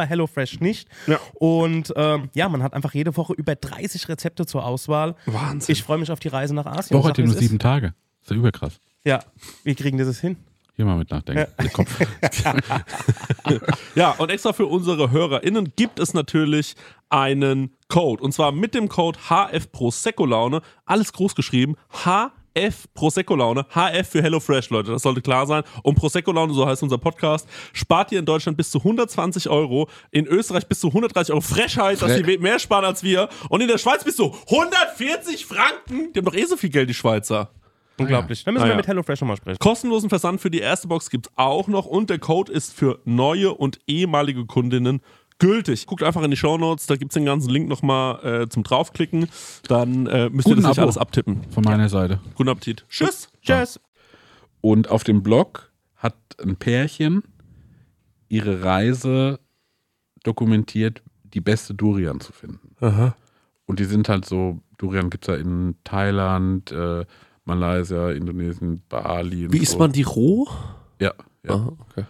[0.00, 0.88] bei HelloFresh nicht.
[1.06, 1.20] Ja.
[1.34, 5.14] Und ähm, ja, man hat einfach jede Woche über 30 Rezepte zur Auswahl.
[5.26, 5.74] Wahnsinn.
[5.74, 6.98] Ich freue mich auf die Reise nach Asien.
[6.98, 7.40] Woche ja nur es ist.
[7.40, 7.92] sieben Tage.
[8.22, 8.80] Ist ja überkrass.
[9.04, 9.20] Ja,
[9.62, 10.36] wie kriegen die das hin?
[10.76, 11.52] Hier mal mit nachdenken.
[11.60, 12.00] Der Kopf.
[13.94, 16.76] Ja, und extra für unsere HörerInnen gibt es natürlich
[17.10, 18.22] einen Code.
[18.22, 20.62] Und zwar mit dem Code HF Prosecco Laune.
[20.86, 21.74] Alles groß geschrieben.
[22.56, 23.64] HF Prosecco Laune.
[23.74, 24.92] HF für HelloFresh, Leute.
[24.92, 25.62] Das sollte klar sein.
[25.82, 29.88] Und Prosecco Laune, so heißt unser Podcast, spart ihr in Deutschland bis zu 120 Euro.
[30.10, 31.40] In Österreich bis zu 130 Euro.
[31.40, 33.28] Frechheit, dass Fre- die mehr sparen als wir.
[33.48, 36.12] Und in der Schweiz bis zu 140 Franken.
[36.12, 37.50] Die haben doch eh so viel Geld, die Schweizer.
[37.98, 38.44] Unglaublich.
[38.44, 38.76] Dann müssen Ah, wir ja.
[38.78, 39.58] mit HelloFresh nochmal sprechen.
[39.58, 42.98] Kostenlosen Versand für die erste Box gibt es auch noch und der Code ist für
[43.04, 45.02] neue und ehemalige Kundinnen
[45.40, 45.86] gültig.
[45.86, 49.28] Guckt einfach in die Shownotes, da gibt es den ganzen Link nochmal äh, zum draufklicken.
[49.66, 50.82] Dann äh, müsst ihr Guten das nicht Abo.
[50.82, 51.42] alles abtippen.
[51.50, 52.20] Von meiner Seite.
[52.34, 52.84] Guten Appetit.
[52.88, 53.28] Tschüss.
[53.42, 53.80] Tschüss.
[54.60, 57.22] Und auf dem Blog hat ein Pärchen
[58.28, 59.40] ihre Reise
[60.22, 62.76] dokumentiert, die beste Durian zu finden.
[62.80, 63.16] Aha.
[63.66, 67.04] Und die sind halt so, Durian gibt es ja in Thailand, äh,
[67.44, 69.50] Malaysia, Indonesien, Bali.
[69.52, 69.62] Wie so.
[69.62, 70.48] isst man die roh?
[71.00, 71.12] Ja,
[71.42, 71.54] ja.
[71.54, 72.04] Aha, okay.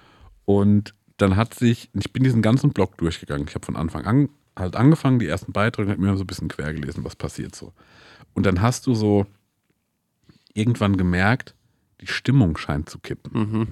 [0.44, 3.46] Und dann hat sich, ich bin diesen ganzen Blog durchgegangen.
[3.48, 6.26] Ich habe von Anfang an halt angefangen, die ersten Beiträge, und habe mir so ein
[6.26, 7.72] bisschen quer gelesen, was passiert so.
[8.34, 9.26] Und dann hast du so
[10.54, 11.54] irgendwann gemerkt,
[12.00, 13.32] die Stimmung scheint zu kippen.
[13.32, 13.68] Mhm.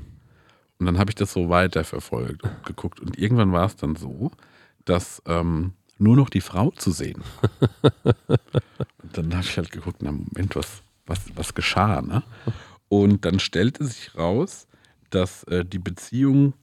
[0.78, 3.00] Und dann habe ich das so weiterverfolgt und geguckt.
[3.00, 4.30] Und irgendwann war es dann so,
[4.84, 7.22] dass ähm, nur noch die Frau zu sehen.
[8.22, 12.22] und dann habe ich halt geguckt, na Moment, was, was, was geschah, ne?
[12.88, 14.66] Und dann stellte sich raus,
[15.10, 16.54] dass äh, die Beziehung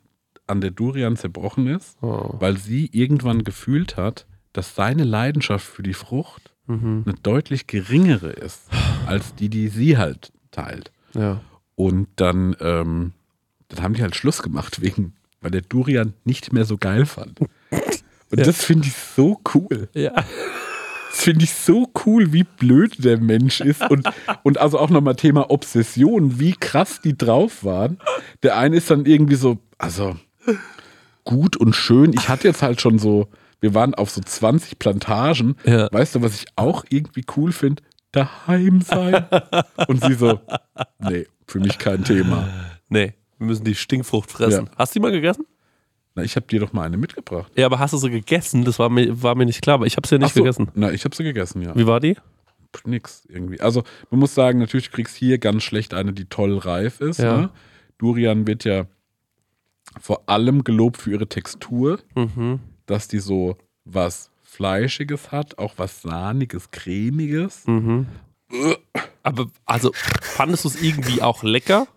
[0.48, 2.36] an der Durian zerbrochen ist, Oh.
[2.40, 7.04] weil sie irgendwann gefühlt hat, dass seine Leidenschaft für die Frucht Mhm.
[7.06, 8.64] eine deutlich geringere ist,
[9.06, 10.92] als die, die sie halt teilt.
[11.14, 11.42] Ja.
[11.76, 13.12] Und dann, ähm,
[13.68, 17.40] dann haben die halt Schluss gemacht, wegen, weil der Durian nicht mehr so geil fand.
[17.40, 17.50] Und
[18.32, 19.90] das finde ich so cool.
[19.94, 20.12] Ja.
[21.12, 23.82] Das finde ich so cool, wie blöd der Mensch ist.
[23.90, 24.10] Und,
[24.44, 28.00] und also auch nochmal Thema Obsession, wie krass die drauf waren.
[28.44, 30.18] Der eine ist dann irgendwie so, also
[31.24, 32.14] gut und schön.
[32.14, 33.30] Ich hatte jetzt halt schon so,
[33.60, 35.56] wir waren auf so 20 Plantagen.
[35.66, 35.90] Ja.
[35.92, 37.84] Weißt du, was ich auch irgendwie cool finde?
[38.12, 39.26] Daheim sein.
[39.88, 40.40] Und sie so,
[41.00, 42.48] nee, für mich kein Thema.
[42.88, 44.68] Nee, wir müssen die Stinkfrucht fressen.
[44.68, 44.72] Ja.
[44.78, 45.46] Hast du die mal gegessen?
[46.16, 47.52] Na, ich habe dir doch mal eine mitgebracht.
[47.58, 48.64] Ja, aber hast du sie gegessen?
[48.64, 50.72] Das war mir, war mir nicht klar, aber ich habe sie ja nicht so, gegessen.
[50.74, 51.76] Na, ich habe sie gegessen, ja.
[51.76, 52.16] Wie war die?
[52.86, 53.62] Nix irgendwie.
[53.62, 57.20] Also, man muss sagen, natürlich kriegst du hier ganz schlecht eine, die toll reif ist.
[57.20, 57.38] Ja.
[57.38, 57.50] Ne?
[57.98, 58.86] Durian wird ja
[60.00, 62.60] vor allem gelobt für ihre Textur, Mhm.
[62.86, 67.66] dass die so was Fleischiges hat, auch was Sahniges, Cremiges.
[67.68, 68.08] Mhm.
[69.24, 69.92] Aber, also,
[70.22, 71.88] fandest du es irgendwie auch lecker?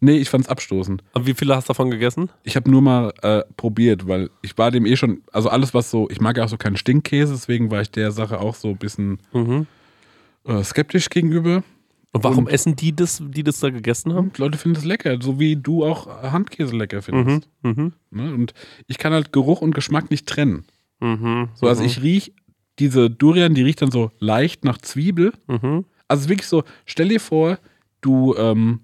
[0.00, 1.02] Nee, ich fand's abstoßend.
[1.14, 2.28] Und wie viele hast du davon gegessen?
[2.42, 5.92] Ich habe nur mal äh, probiert, weil ich war dem eh schon, also alles was
[5.92, 8.68] so, ich mag ja auch so keinen Stinkkäse, deswegen war ich der Sache auch so
[8.70, 9.66] ein bisschen Mhm.
[10.44, 11.62] äh, skeptisch gegenüber.
[12.14, 14.30] Und warum Und- essen die das, die das da gegessen haben?
[14.36, 17.48] Leute finden es lecker, so wie du auch Handkäse lecker findest.
[17.62, 17.92] Mhm.
[18.10, 18.34] Ne?
[18.34, 18.52] Und
[18.86, 20.64] ich kann halt Geruch und Geschmack nicht trennen.
[21.00, 21.48] Mhm.
[21.54, 22.34] So, also ich riech
[22.78, 25.32] diese Durian, die riecht dann so leicht nach Zwiebel.
[25.46, 25.84] Mhm.
[26.06, 27.58] Also es ist wirklich so, stell dir vor,
[28.02, 28.80] du, ähm,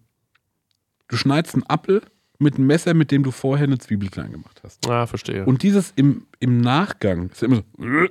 [1.09, 2.01] du schneidest einen Apfel
[2.39, 4.89] mit einem Messer, mit dem du vorher eine Zwiebel klein gemacht hast.
[4.89, 5.45] Ah, verstehe.
[5.45, 7.63] Und dieses im, im Nachgang ist immer so.
[7.85, 8.09] Mhm.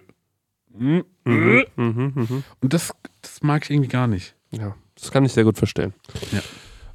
[1.26, 1.65] Mhm.
[1.76, 2.43] Mhm.
[2.61, 4.36] Und das, das mag ich irgendwie gar nicht.
[4.51, 5.93] Ja, das kann ich sehr gut verstehen.
[6.31, 6.39] Ja.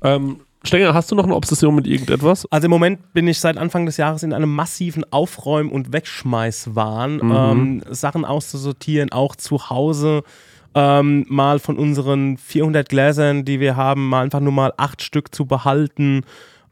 [0.02, 2.46] Ähm, Stenger, hast du noch eine Obsession mit irgendetwas?
[2.50, 7.16] Also im Moment bin ich seit Anfang des Jahres in einem massiven Aufräum- und Wegschmeißwahn,
[7.16, 7.32] Mhm.
[7.32, 10.22] ähm, Sachen auszusortieren, auch zu Hause.
[10.74, 15.34] ähm, mal von unseren 400 Gläsern, die wir haben, mal einfach nur mal acht Stück
[15.34, 16.22] zu behalten,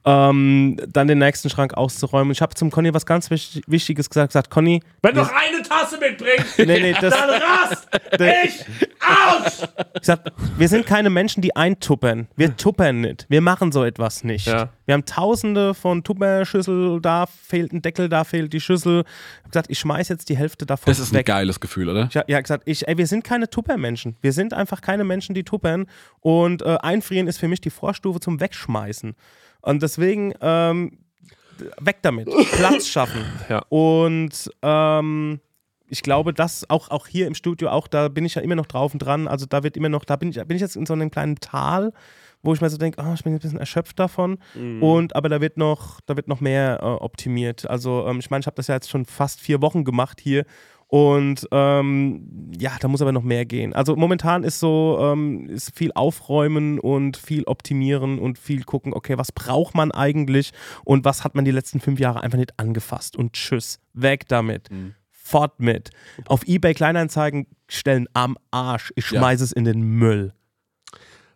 [0.04, 2.32] ähm, dann den nächsten Schrank auszuräumen.
[2.32, 5.62] Ich habe zum Conny was ganz wichtig, Wichtiges gesagt, gesagt, Conny, Wenn du noch eine
[5.62, 7.88] Tasse mitbringst, nee, nee, das, dann rast
[8.18, 8.64] ich
[9.00, 9.68] aus!
[10.00, 10.20] Ich sag,
[10.56, 12.28] wir sind keine Menschen, die eintuppern.
[12.36, 13.26] Wir tuppern nicht.
[13.28, 14.46] Wir machen so etwas nicht.
[14.46, 14.70] Ja.
[14.86, 19.00] Wir haben tausende von Tupperschüssel, da fehlt ein Deckel, da fehlt die Schüssel.
[19.02, 21.26] Ich hab gesagt, ich schmeiß jetzt die Hälfte davon Das ist ein weg.
[21.26, 22.08] geiles Gefühl, oder?
[22.10, 24.16] Ich hab ja gesagt, ich, ey, wir sind keine Tuppermenschen.
[24.22, 25.86] Wir sind einfach keine Menschen, die tuppern.
[26.20, 29.14] Und äh, einfrieren ist für mich die Vorstufe zum Wegschmeißen.
[29.62, 30.98] Und deswegen ähm,
[31.80, 32.28] weg damit.
[32.52, 33.24] Platz schaffen.
[33.48, 33.62] Ja.
[33.68, 35.40] Und ähm,
[35.88, 38.66] ich glaube, dass auch, auch hier im Studio, auch da bin ich ja immer noch
[38.66, 39.26] drauf und dran.
[39.26, 41.36] Also da wird immer noch, da bin ich, bin ich jetzt in so einem kleinen
[41.36, 41.92] Tal,
[42.42, 44.38] wo ich mir so denke, oh, ich bin ein bisschen erschöpft davon.
[44.80, 47.68] Und aber da wird noch, da wird noch mehr äh, optimiert.
[47.68, 50.44] Also ähm, ich meine, ich habe das ja jetzt schon fast vier Wochen gemacht hier.
[50.90, 53.72] Und ähm, ja, da muss aber noch mehr gehen.
[53.72, 59.16] Also momentan ist so, ähm, ist viel aufräumen und viel optimieren und viel gucken, okay,
[59.16, 60.50] was braucht man eigentlich
[60.84, 64.68] und was hat man die letzten fünf Jahre einfach nicht angefasst und tschüss, weg damit.
[65.12, 65.90] Fort mit.
[66.26, 68.92] Auf Ebay Kleinanzeigen stellen am Arsch.
[68.96, 69.20] Ich Ja.
[69.20, 70.32] schmeiße es in den Müll.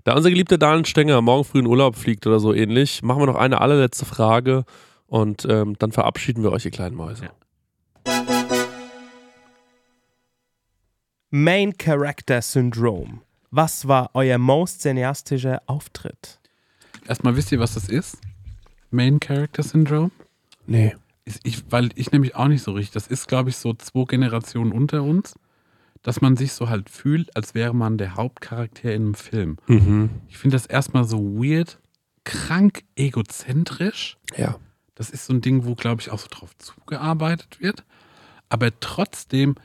[0.03, 3.27] Da unser geliebter Daniel Stenger morgen früh in Urlaub fliegt oder so ähnlich, machen wir
[3.27, 4.65] noch eine allerletzte Frage
[5.07, 7.31] und ähm, dann verabschieden wir euch, ihr kleinen Mäuse.
[11.37, 13.21] Main Character Syndrome.
[13.51, 16.39] Was war euer most cineastischer Auftritt?
[17.09, 18.19] Erstmal wisst ihr, was das ist?
[18.93, 20.13] Main Character Syndrome?
[20.69, 20.95] Nee.
[21.25, 22.93] Ist- Ich, weil ich nämlich auch nicht so richtig.
[22.93, 25.35] Das ist, glaube ich, so zwei Generationen unter uns,
[26.05, 29.57] dass man sich so halt fühlt, als wäre man der Hauptcharakter in einem Film.
[29.67, 30.11] Mhm.
[30.29, 31.81] Ich finde das erstmal so weird,
[32.23, 34.19] krank egozentrisch.
[34.37, 34.55] Ja.
[34.95, 37.83] Das ist so ein Ding, wo, glaube ich, auch so drauf zugearbeitet wird.
[38.49, 39.57] Aber trotzdem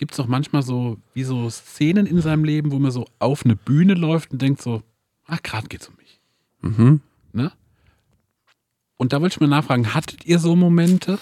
[0.00, 3.44] gibt es auch manchmal so, wie so Szenen in seinem Leben, wo man so auf
[3.44, 4.82] eine Bühne läuft und denkt so,
[5.26, 6.20] ach, gerade geht's um mich.
[6.62, 7.02] Mhm.
[7.34, 7.52] Ne?
[8.96, 11.18] Und da wollte ich mal nachfragen, hattet ihr so Momente?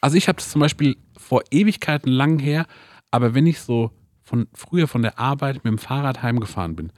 [0.00, 2.66] Also ich habe das zum Beispiel vor Ewigkeiten lang her,
[3.12, 3.92] aber wenn ich so
[4.24, 6.92] von früher von der Arbeit mit dem Fahrrad heimgefahren bin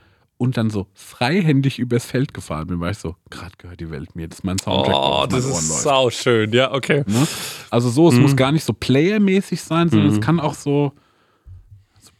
[0.45, 4.14] und dann so freihändig übers Feld gefahren bin, war ich so, gerade gehört die Welt
[4.14, 5.82] mir, das ist mein Soundtrack, Oh, das ist läuft.
[5.82, 6.53] sau schön.
[6.53, 7.03] Ja, okay.
[7.07, 7.26] Ne?
[7.70, 10.92] Also so, es muss gar nicht so playermäßig sein, sondern es kann auch so,
[12.01, 12.11] so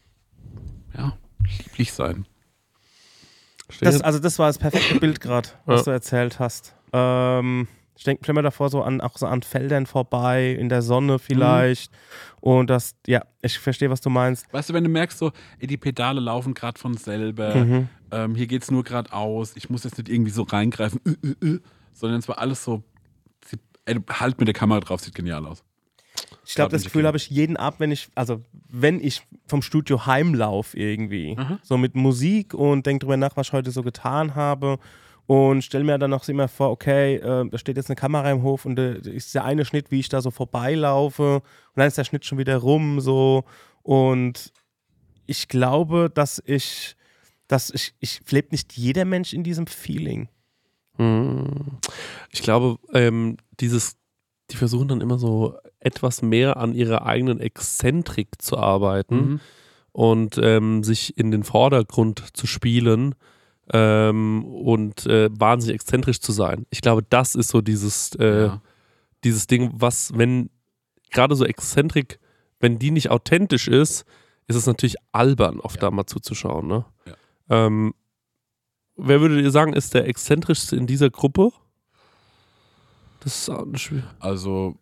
[0.98, 1.16] ja,
[1.58, 2.26] lieblich sein.
[3.80, 5.84] Das, also das war das perfekte Bild gerade, was Ja.
[5.84, 6.74] du erzählt hast.
[6.92, 7.66] Ähm,
[7.97, 11.92] ich denke immer davor so an auch so an Feldern vorbei, in der Sonne vielleicht.
[12.40, 14.53] Und das, ja, ich verstehe, was du meinst.
[14.53, 15.30] Weißt du, wenn du merkst, so,
[15.61, 17.88] ey, die Pedale laufen gerade von selber, Mhm.
[18.11, 21.61] ähm, hier geht's nur geradeaus, ich muss jetzt nicht irgendwie so reingreifen, äh, äh, äh,
[21.92, 22.82] sondern es war alles so,
[23.47, 25.62] sieht, ey, halt mit der Kamera drauf, sieht genial aus.
[26.47, 30.05] Ich glaube, das Gefühl habe ich jeden Abend, wenn ich, also wenn ich vom Studio
[30.07, 34.78] heimlaufe irgendwie, so mit Musik und denke drüber nach, was ich heute so getan habe
[35.26, 38.42] und stelle mir dann auch immer vor, okay, äh, da steht jetzt eine Kamera im
[38.42, 41.42] Hof und äh, ist der eine Schnitt, wie ich da so vorbeilaufe und
[41.76, 43.44] dann ist der Schnitt schon wieder rum so
[43.82, 44.52] und
[45.26, 46.96] ich glaube, dass ich,
[47.48, 50.28] dass ich, ich lebt nicht jeder Mensch in diesem Feeling.
[50.98, 51.78] Mhm.
[52.30, 53.96] Ich glaube, ähm, dieses,
[54.50, 59.40] die versuchen dann immer so etwas mehr an ihrer eigenen Exzentrik zu arbeiten Mhm.
[59.92, 63.14] und ähm, sich in den Vordergrund zu spielen
[63.72, 66.66] ähm, und äh, wahnsinnig exzentrisch zu sein.
[66.70, 68.62] Ich glaube, das ist so dieses, äh, Ja.
[69.24, 70.50] dieses Ding, was, wenn
[71.10, 72.18] gerade so Exzentrik,
[72.60, 74.04] wenn die nicht authentisch ist,
[74.46, 76.66] ist es natürlich albern, oft da mal zuzuschauen.
[76.66, 76.84] Ne?
[77.06, 77.14] Ja.
[77.66, 77.94] Ähm,
[78.96, 81.50] wer würdet ihr sagen, ist der exzentrischste in dieser Gruppe?
[83.20, 84.04] Das ist auch schwierig.
[84.20, 84.76] Also,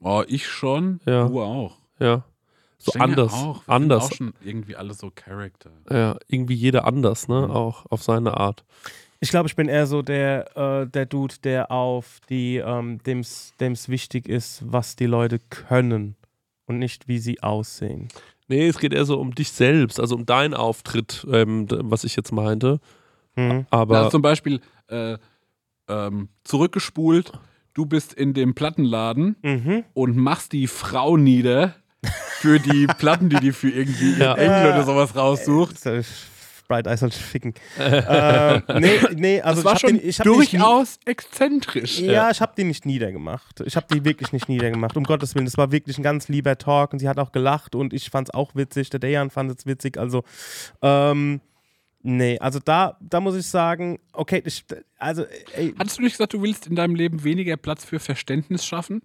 [0.00, 1.26] oh, ich schon, Ja.
[1.28, 1.78] du auch.
[1.98, 2.24] Ja.
[2.86, 3.32] So Stenger anders.
[3.34, 3.66] Auch.
[3.66, 4.04] Wir anders.
[4.08, 5.70] Sind auch schon irgendwie alle so Charakter.
[5.90, 7.42] Ja, irgendwie jeder anders, ne?
[7.42, 7.50] Mhm.
[7.50, 8.64] Auch auf seine Art.
[9.20, 13.52] Ich glaube, ich bin eher so der, äh, der Dude, der auf die, ähm, dem's,
[13.60, 16.16] dem's wichtig ist, was die Leute können
[16.66, 18.08] und nicht, wie sie aussehen.
[18.48, 22.14] Nee, es geht eher so um dich selbst, also um deinen Auftritt, ähm, was ich
[22.14, 22.78] jetzt meinte.
[23.36, 23.66] Mhm.
[23.70, 25.16] Aber also zum Beispiel äh,
[25.88, 27.32] ähm, zurückgespult,
[27.74, 29.84] du bist in dem Plattenladen Mhm.
[29.94, 31.74] und machst die Frau nieder
[32.40, 34.34] für die Platten, die die für irgendwie Ja.
[34.34, 35.78] Enkel oder sowas raussucht.
[35.80, 36.00] So,
[36.68, 37.54] Bright Eyes soll ficken.
[37.78, 40.24] äh, nee, nee, also das war ich hab schon den, ich nicht nie-
[40.58, 42.00] durchaus exzentrisch.
[42.00, 43.60] Ja, ich habe die nicht niedergemacht.
[43.64, 44.96] Ich habe die wirklich nicht niedergemacht.
[44.96, 47.76] Um Gottes Willen, das war wirklich ein ganz lieber Talk und sie hat auch gelacht
[47.76, 48.90] und ich fand es auch witzig.
[48.90, 49.96] Der Dejan fand es witzig.
[49.96, 50.24] Also,
[50.82, 51.40] ähm,
[52.02, 54.64] nee, also da, da muss ich sagen, okay, ich,
[54.98, 55.24] also,
[55.54, 59.02] ey, Hattest du nicht gesagt, du willst in deinem Leben weniger Platz für Verständnis schaffen?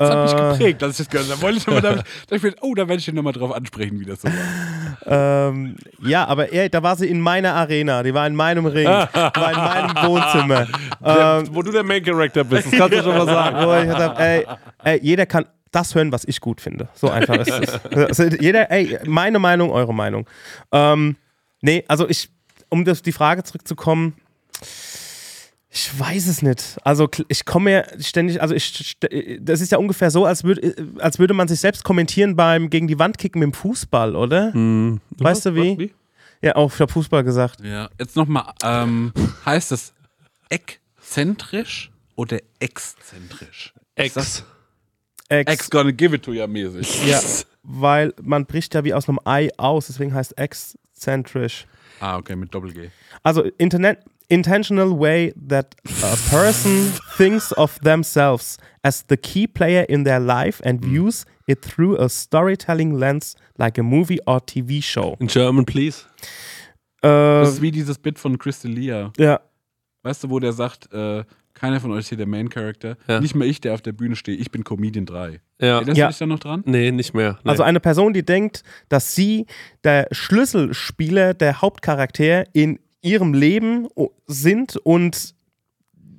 [0.00, 0.52] Das hat mich Äh.
[0.52, 1.36] geprägt, dass ich das gehört habe.
[1.36, 3.52] Da wollte ich nochmal damit, da ich mir, oh, da werde ich ihn nochmal drauf
[3.54, 5.48] ansprechen, wie das so war.
[5.50, 8.86] Ähm, ja, aber er, da war sie in meiner Arena, die war in meinem Ring,
[8.86, 10.66] war in meinem Wohnzimmer.
[11.04, 13.56] Ähm, Wo du der Main Character bist, das kannst du schon mal sagen.
[13.66, 14.46] wo ich hab, ey,
[14.84, 16.88] ey, jeder kann das hören, was ich gut finde.
[16.94, 17.80] So einfach ist es.
[17.94, 20.26] Also jeder, ey, meine Meinung, eure Meinung.
[20.72, 21.16] Ähm,
[21.60, 22.28] nee, also ich,
[22.70, 24.14] um das, die Frage zurückzukommen,
[25.72, 26.78] ich weiß es nicht.
[26.82, 28.98] Also ich komme mir ständig, also ich,
[29.40, 30.60] das ist ja ungefähr so, als, würd,
[30.98, 34.52] als würde man sich selbst kommentieren beim gegen die Wand kicken mit dem Fußball, oder?
[35.18, 35.78] Weißt du wie?
[35.78, 35.94] wie?
[36.42, 37.60] Ja, auch für Fußball gesagt.
[37.62, 39.12] Ja, jetzt nochmal, ähm,
[39.44, 39.92] heißt es
[40.48, 43.72] exzentrisch oder exzentrisch?
[43.94, 44.44] Das
[45.28, 47.06] Ex, Ex gonna give it to you mäßig.
[47.06, 47.20] ja,
[47.62, 51.66] weil man bricht ja wie aus einem Ei aus, deswegen heißt exzentrisch.
[52.00, 52.90] Ah, okay, mit Doppel-G.
[53.22, 54.00] Also internet,
[54.30, 60.60] intentional way that a person thinks of themselves as the key player in their life
[60.64, 65.16] and views it through a storytelling lens like a movie or TV show.
[65.20, 66.04] In German, please.
[67.02, 69.12] Äh, Das ist wie dieses Bit von Crystalia.
[69.18, 69.40] ja,
[70.02, 72.96] Weißt du, wo der sagt, äh, keiner von euch ist hier der Main Character.
[73.06, 73.20] Ja.
[73.20, 74.40] Nicht mal ich, der auf der Bühne steht.
[74.40, 75.40] Ich bin Comedian 3.
[75.60, 75.74] Ja.
[75.76, 76.06] Erinnerst Ja.
[76.06, 76.62] du dich da noch dran?
[76.64, 77.38] Nee, nicht mehr.
[77.44, 77.50] Nee.
[77.50, 79.44] also eine Person, die denkt, dass sie
[79.84, 83.88] der Schlüsselspieler, der Hauptcharakter in ihrem Leben
[84.26, 85.34] sind und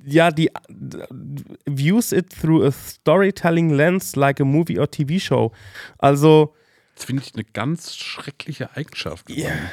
[0.04, 0.50] ja, die
[1.66, 5.52] views it through a storytelling lens like a movie or TV show.
[5.98, 6.54] Also
[6.96, 9.26] Das finde ich eine ganz schreckliche Eigenschaft.
[9.26, 9.70] geworden,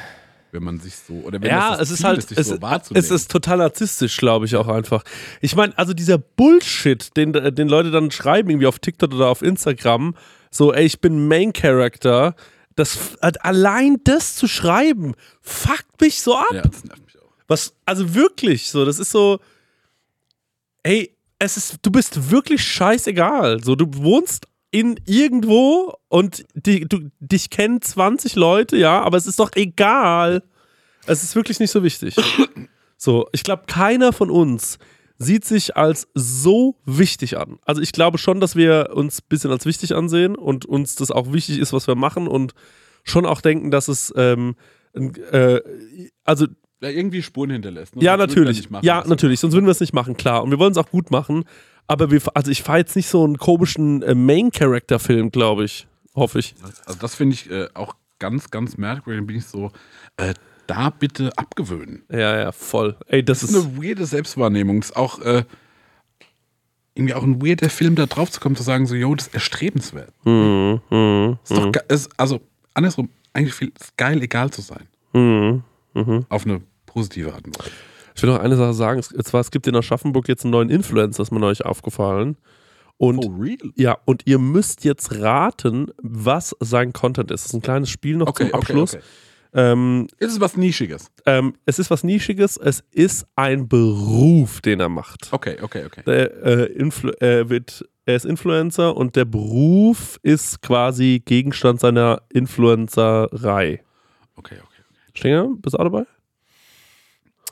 [0.52, 2.46] Wenn man sich so, oder wenn ja, das das es ist Ziel halt, sich es,
[2.48, 3.04] so wahrzunehmen.
[3.04, 5.02] es ist total narzisstisch, glaube ich auch einfach.
[5.40, 9.42] Ich meine, also dieser Bullshit, den, den Leute dann schreiben, irgendwie auf TikTok oder auf
[9.42, 10.14] Instagram,
[10.52, 12.34] so, ey, ich bin Main Character,
[12.76, 16.46] das, allein das zu schreiben, fuckt mich so ab.
[16.52, 17.32] ja, das nervt mich auch.
[17.48, 19.40] Was, also wirklich, so, das ist so,
[20.82, 23.62] ey, es ist, du bist wirklich scheißegal.
[23.62, 29.26] So, du wohnst in irgendwo und die, du, dich kennen 20 Leute, ja, aber es
[29.26, 30.42] ist doch egal.
[31.06, 32.16] Es ist wirklich nicht so wichtig.
[33.02, 34.78] So, ich glaube, keiner von uns
[35.22, 37.58] sieht sich als so wichtig an.
[37.66, 41.10] Also ich glaube schon, dass wir uns ein bisschen als wichtig ansehen und uns das
[41.10, 42.54] auch wichtig ist, was wir machen und
[43.04, 44.56] schon auch denken, dass es, ähm,
[44.94, 45.60] äh,
[46.24, 46.46] also
[46.80, 47.94] Ja, irgendwie Spuren hinterlässt.
[47.96, 48.02] ne?
[48.02, 48.70] ja, Sonst natürlich.
[48.70, 49.40] machen, ja, natürlich.
[49.40, 50.42] Sonst würden wir es nicht machen, klar.
[50.42, 51.44] Und wir wollen es auch gut machen.
[51.86, 55.86] Aber wir, also ich fahre jetzt nicht so einen komischen äh, Main-Character-Film, glaube ich.
[56.14, 56.54] Hoffe ich.
[56.86, 59.20] Also das finde ich äh, auch ganz, ganz merkwürdig.
[59.20, 59.70] Dann bin ich so,
[60.16, 60.32] äh,
[60.70, 62.02] da bitte abgewöhnen.
[62.10, 62.96] Ja, ja, voll.
[63.06, 64.80] Ey, das, Das ist eine weirde Selbstwahrnehmung.
[64.80, 65.44] Ist auch äh,
[66.94, 69.34] irgendwie auch ein weirder Film, da drauf zu kommen, zu sagen, so, yo, das ist
[69.34, 70.12] erstrebenswert.
[70.24, 72.40] Mhm, mhm, Ist doch ge- ist, also
[72.74, 74.86] andersrum, eigentlich viel ist geil, egal zu sein.
[75.12, 75.62] mhm,
[75.94, 76.26] mhm.
[76.28, 77.70] Auf eine positive Art und Weise.
[78.14, 78.98] Ich will noch eine Sache sagen.
[79.00, 82.36] Es, zwar, es gibt in Aschaffenburg jetzt einen neuen Influencer, ist mir neulich aufgefallen.
[82.98, 83.56] Und Oh, real?
[83.76, 87.44] ja, und ihr müsst jetzt raten, was sein Content ist.
[87.44, 88.94] Das ist ein kleines Spiel noch Okay, zum okay, Abschluss.
[88.96, 89.04] okay.
[89.52, 91.10] Ähm, Ist es was Nischiges?
[91.26, 95.28] ähm, es ist was Nischiges, es ist ein Beruf, den er macht.
[95.32, 96.02] Okay, okay, okay.
[96.06, 102.22] Der, äh, Influ äh, wird, er ist Influencer und der Beruf ist quasi Gegenstand seiner
[102.32, 103.82] Influencerei.
[104.36, 104.82] Okay, okay.
[105.14, 106.04] Stinger, bist du auch dabei?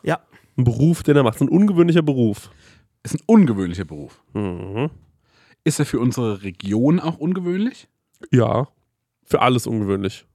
[0.03, 0.21] ja.
[0.57, 1.41] Ein Beruf, den er macht.
[1.41, 2.51] Ein ungewöhnlicher Beruf.
[3.05, 4.21] Ist ein ungewöhnlicher Beruf.
[4.33, 4.91] Mhm.
[5.63, 7.87] Ist er für unsere Region auch ungewöhnlich?
[8.33, 8.67] Ja.
[9.25, 10.27] Für alles ungewöhnlich.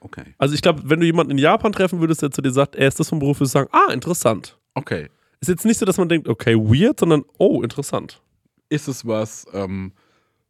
[0.00, 0.34] Okay.
[0.38, 2.88] Also ich glaube, wenn du jemanden in Japan treffen würdest, der zu dir sagt, er
[2.88, 4.58] ist das vom Beruf, würdest du sagen, ah, interessant.
[4.74, 5.08] Okay.
[5.40, 8.20] Ist jetzt nicht so, dass man denkt, okay, weird, sondern oh, interessant.
[8.68, 9.92] Ist es was, ähm,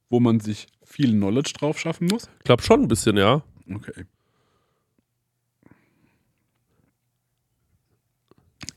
[0.09, 2.29] wo man sich viel Knowledge drauf schaffen muss?
[2.39, 3.43] Ich glaube schon ein bisschen, ja.
[3.73, 4.05] Okay.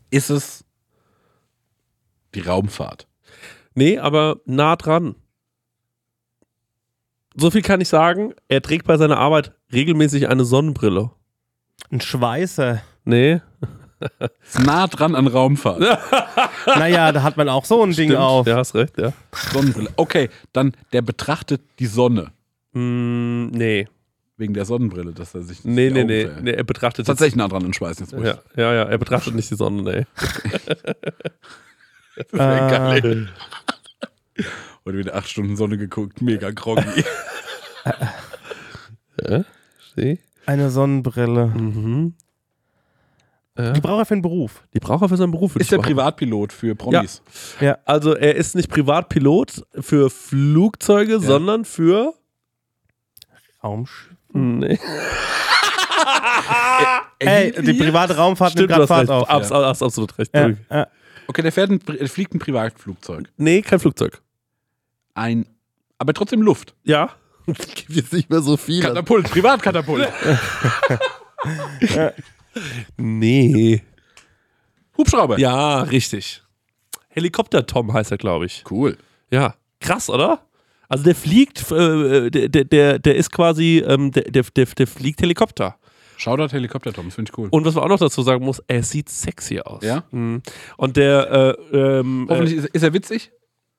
[0.10, 0.64] Ist es
[2.36, 3.08] die Raumfahrt?
[3.76, 5.16] Nee, aber nah dran.
[7.36, 11.12] So viel kann ich sagen, er trägt bei seiner Arbeit regelmäßig eine Sonnenbrille.
[11.92, 12.82] Ein Schweißer.
[13.06, 13.42] Nee.
[14.44, 15.82] Ist nah dran an Raumfahrt.
[16.66, 18.20] Naja, da hat man auch so ein Ding Stimmt.
[18.22, 18.48] auf.
[18.48, 19.12] Ja, hast recht, ja.
[19.52, 19.90] Sonnenbrille.
[19.98, 22.32] Okay, dann der betrachtet die Sonne
[22.74, 23.88] Mm, nee.
[24.38, 26.52] wegen der Sonnenbrille, dass er sich Nee, nee, Augen nee, nee.
[26.52, 28.08] Er betrachtet Tatsächlich nah dran an Schweißen.
[28.08, 30.06] Jetzt ja, ja, ja, er betrachtet nicht die Sonne, nee.
[32.16, 32.70] das wär Äh,
[33.02, 33.30] geil.
[34.86, 37.04] Heute wieder acht Stunden Sonne geguckt, mega groggy.
[39.96, 40.20] Sieh?
[40.46, 41.48] Eine Sonnenbrille.
[41.48, 42.16] Mhm.
[43.56, 44.64] Die braucht er für einen Beruf.
[44.74, 45.56] Die braucht er für seinen Beruf.
[45.56, 45.78] Ist der.
[45.78, 47.22] Privatpilot für Promis?
[47.86, 52.14] Also er ist nicht Privatpilot für Flugzeuge, sondern für.
[53.64, 54.10] Raumschiff.
[54.34, 54.80] Nee.
[57.20, 59.12] Ey, die private Raumfahrt nimmt Stimmt, du gerade hast Fahrt recht.
[59.12, 59.30] auf.
[59.30, 60.32] Abs hast absolut recht.
[60.36, 60.88] Ja, ja.
[61.28, 63.30] Okay, der fährt ein, er fliegt ein Privatflugzeug.
[63.38, 64.20] Nee, kein Flugzeug.
[65.16, 65.46] Ein,
[65.98, 66.74] aber trotzdem Luft.
[66.84, 67.10] Ja.
[67.46, 68.82] Gibt jetzt nicht mehr so viele.
[68.88, 70.08] Katapult, Privatkatapult.
[72.98, 73.82] Nee.
[74.98, 75.40] Hubschrauber.
[75.40, 76.44] Ja, richtig.
[77.10, 78.64] Helikopter-Tom heißt er, glaube ich.
[78.70, 78.98] Cool.
[79.32, 79.56] Ja.
[79.80, 80.46] Krass, oder?
[80.88, 85.22] Also der fliegt, äh, der, der- der, ist quasi, ähm, der, der, der, der fliegt
[85.22, 85.78] Helikopter.
[86.18, 87.48] Shoutout Helikopter, Tom, das finde ich cool.
[87.50, 89.84] Und was man auch noch dazu sagen muss, er sieht sexy aus.
[89.84, 90.04] Ja?
[90.12, 90.44] Mhm.
[90.78, 93.32] Und der, äh, ähm, Hoffentlich ist, ist er witzig.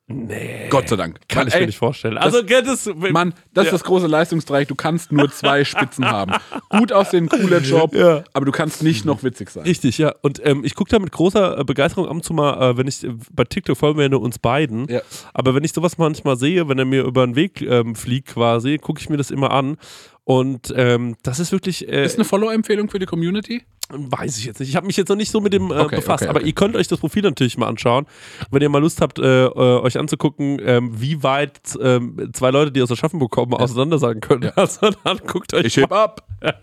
[0.06, 0.66] Nee.
[0.68, 1.18] Gott sei Dank.
[1.28, 2.18] Kann Mann, ich ey, mir nicht vorstellen.
[2.18, 3.72] Also, das, Mann, das ist Ja.
[3.72, 4.68] das große Leistungsdreieck.
[4.68, 6.32] Du kannst nur zwei Spitzen haben.
[6.68, 8.22] Gut aussehen, cooler Job, Ja.
[8.34, 9.62] aber du kannst nicht noch witzig sein.
[9.64, 10.14] Richtig, ja.
[10.20, 12.86] Und ähm, ich gucke da mit großer äh, Begeisterung ab und zu mal, äh, wenn
[12.86, 14.88] ich äh, bei TikTok folgen wir ja nur uns beiden.
[14.88, 15.00] Ja.
[15.32, 18.76] Aber wenn ich sowas manchmal sehe, wenn er mir über den Weg ähm, fliegt quasi,
[18.76, 19.78] gucke ich mir das immer an.
[20.26, 23.62] Und ähm, das ist wirklich, äh, Ist eine Follow-Empfehlung für die Community?
[23.90, 24.68] Weiß ich jetzt nicht.
[24.70, 26.48] Ich habe mich jetzt noch nicht so mit dem äh, Okay, befasst, okay, aber okay.
[26.48, 28.06] ihr könnt euch das Profil natürlich mal anschauen.
[28.50, 32.72] Wenn ihr mal Lust habt, äh, äh, euch anzugucken, ähm, wie weit ähm, zwei Leute,
[32.72, 34.42] die aus Aschaffenburg kommen, auseinander sagen können.
[34.44, 34.52] Ja.
[34.56, 36.26] Also dann guckt euch Ich heb ab.
[36.40, 36.54] Das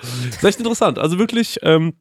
[0.36, 0.98] ist echt interessant.
[0.98, 1.94] Also wirklich ähm,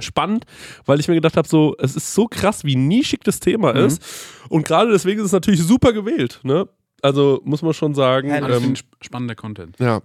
[0.00, 0.44] spannend,
[0.86, 3.86] weil ich mir gedacht habe, so, es ist so krass, wie nischig das Thema Mhm.
[3.86, 4.02] ist.
[4.48, 6.40] Und gerade deswegen ist es natürlich super gewählt.
[6.42, 6.68] Ne?
[7.02, 8.28] Also muss man schon sagen.
[8.28, 9.76] Das Ähm, spannender Content.
[9.78, 10.00] ja.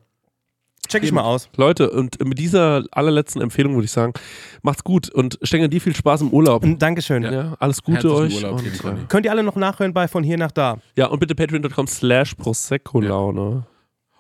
[0.88, 1.49] Check ich mal aus.
[1.57, 4.13] Leute, und mit dieser allerletzten Empfehlung würde ich sagen,
[4.61, 6.63] macht's gut und Stenger dir viel Spaß im Urlaub.
[6.63, 7.23] Und Dankeschön.
[7.23, 8.36] Ja, alles Gute Herzlichen euch.
[8.43, 8.99] Urlaub, und, Conny.
[9.01, 10.77] äh, Könnt ihr alle noch nachhören bei Von hier nach da.
[10.97, 13.65] ja, und bitte patreon.com slash Prosecco-Laune.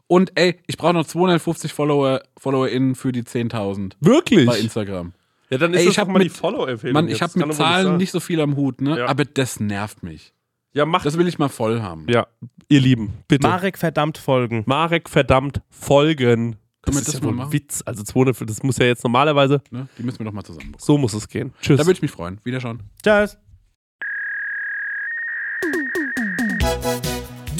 [0.07, 4.45] Und ey, ich brauche noch 250 Follower, FollowerInnen für die 10.000 Wirklich?
[4.45, 5.13] bei Instagram.
[5.49, 6.93] Ja, dann ist Ey, das ich doch hab mal die mit- Follow-Empfehlung.
[6.93, 7.15] Mann, jetzt.
[7.17, 8.99] ich habe mit Zahlen nicht so viel am Hut, ne?
[8.99, 9.05] Ja.
[9.07, 10.33] Aber das nervt mich.
[10.73, 11.05] Ja, macht.
[11.05, 12.05] Das will ich mal voll haben.
[12.09, 12.27] ja,
[12.67, 13.47] ihr Lieben, bitte.
[13.47, 14.63] Marek verdammt folgen.
[14.65, 16.57] Marek verdammt folgen.
[16.81, 17.53] Können wir ist das ja mal machen?
[17.53, 17.81] Witz.
[17.85, 19.87] Also 200, das muss ja jetzt normalerweise, Ne?
[19.97, 21.53] Die müssen wir doch mal zusammen so muss es gehen.
[21.61, 21.79] Tschüss.
[21.79, 22.39] Da würde ich mich freuen.
[22.43, 22.83] Wiederschauen.
[23.03, 23.37] Tschüss.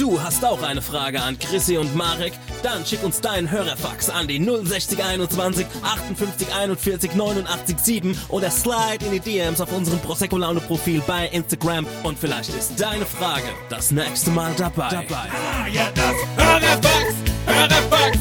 [0.05, 2.33] Du hast auch eine Frage an Chrissy und Marek?
[2.61, 9.13] Dann schick uns deinen Hörerfax an die 06021 58 41 89 7 oder slide in
[9.13, 13.89] die DMs auf unserem Prosecco Laune Profil bei Instagram und vielleicht ist deine Frage das
[13.89, 14.89] nächste Mal dabei.
[14.89, 15.27] dabei.
[15.31, 17.15] Ah, ja, das Hörerfax,
[17.47, 18.19] Hörerfax.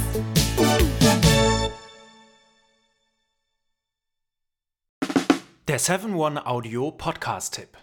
[5.68, 7.76] Der 7-One-Audio-Podcast-Tipp.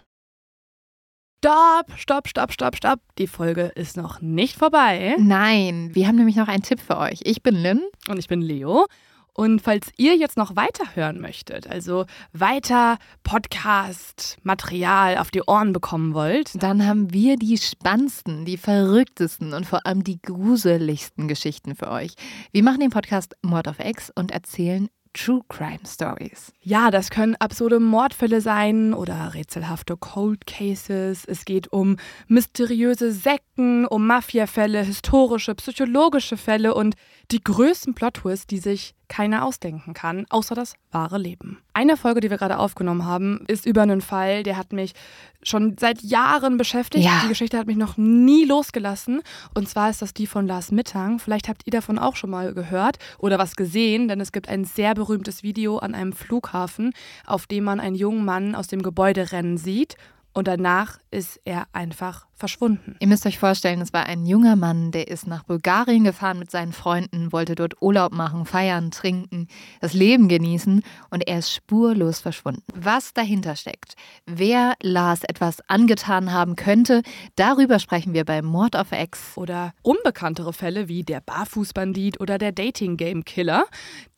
[1.44, 3.00] Stopp, stopp, stopp, stopp, stopp.
[3.18, 5.16] Die Folge ist noch nicht vorbei.
[5.18, 7.18] Nein, wir haben nämlich noch einen Tipp für euch.
[7.24, 7.82] Ich bin Lynn.
[8.06, 8.86] Und ich bin Leo.
[9.34, 16.14] Und falls ihr jetzt noch weiter hören möchtet, also weiter Podcast-Material auf die Ohren bekommen
[16.14, 21.90] wollt, Dann haben wir die spannendsten, die verrücktesten und vor allem die gruseligsten Geschichten für
[21.90, 22.12] euch.
[22.52, 26.52] Wir machen den Podcast Mord of X und erzählen True Crime Stories.
[26.62, 31.24] ja, das können absurde Mordfälle sein oder rätselhafte Cold Cases.
[31.26, 31.96] Es geht um
[32.28, 36.94] mysteriöse Sekten, um Mafiafälle, historische, psychologische Fälle und
[37.30, 41.58] die größten Plot-Twists, die sich keiner ausdenken kann, außer das wahre Leben.
[41.74, 44.94] Eine Folge, die wir gerade aufgenommen haben, ist über einen Fall, der hat mich
[45.42, 47.04] schon seit Jahren beschäftigt.
[47.04, 47.20] Ja.
[47.22, 49.20] Die Geschichte hat mich noch nie losgelassen.
[49.54, 51.18] Und zwar ist das die von Lars Mittang.
[51.18, 54.64] Vielleicht habt ihr davon auch schon mal gehört oder was gesehen, denn es gibt ein
[54.64, 56.94] sehr berühmtes Video an einem Flughafen,
[57.26, 59.96] auf dem man einen jungen Mann aus dem Gebäude rennen sieht.
[60.34, 62.96] Und danach ist er einfach verschwunden.
[63.00, 66.50] Ihr müsst euch vorstellen, es war ein junger Mann, der ist nach Bulgarien gefahren mit
[66.50, 69.46] seinen Freunden, wollte dort Urlaub machen, feiern, trinken,
[69.80, 72.64] das Leben genießen und er ist spurlos verschwunden.
[72.74, 73.94] Was dahinter steckt,
[74.26, 77.02] wer Lars etwas angetan haben könnte,
[77.36, 79.36] darüber sprechen wir bei Mord of X.
[79.36, 83.66] Oder unbekanntere Fälle wie der Barfußbandit oder der Dating-Game-Killer,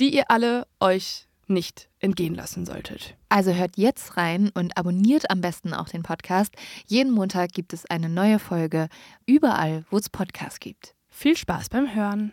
[0.01, 3.16] die ihr alle euch nicht entgehen lassen solltet.
[3.28, 6.55] Also hört jetzt rein und abonniert am besten auch den Podcast.
[6.86, 8.88] Jeden Montag gibt es eine neue Folge,
[9.26, 10.95] überall, wo es Podcasts gibt.
[11.09, 12.32] Viel Spaß beim Hören.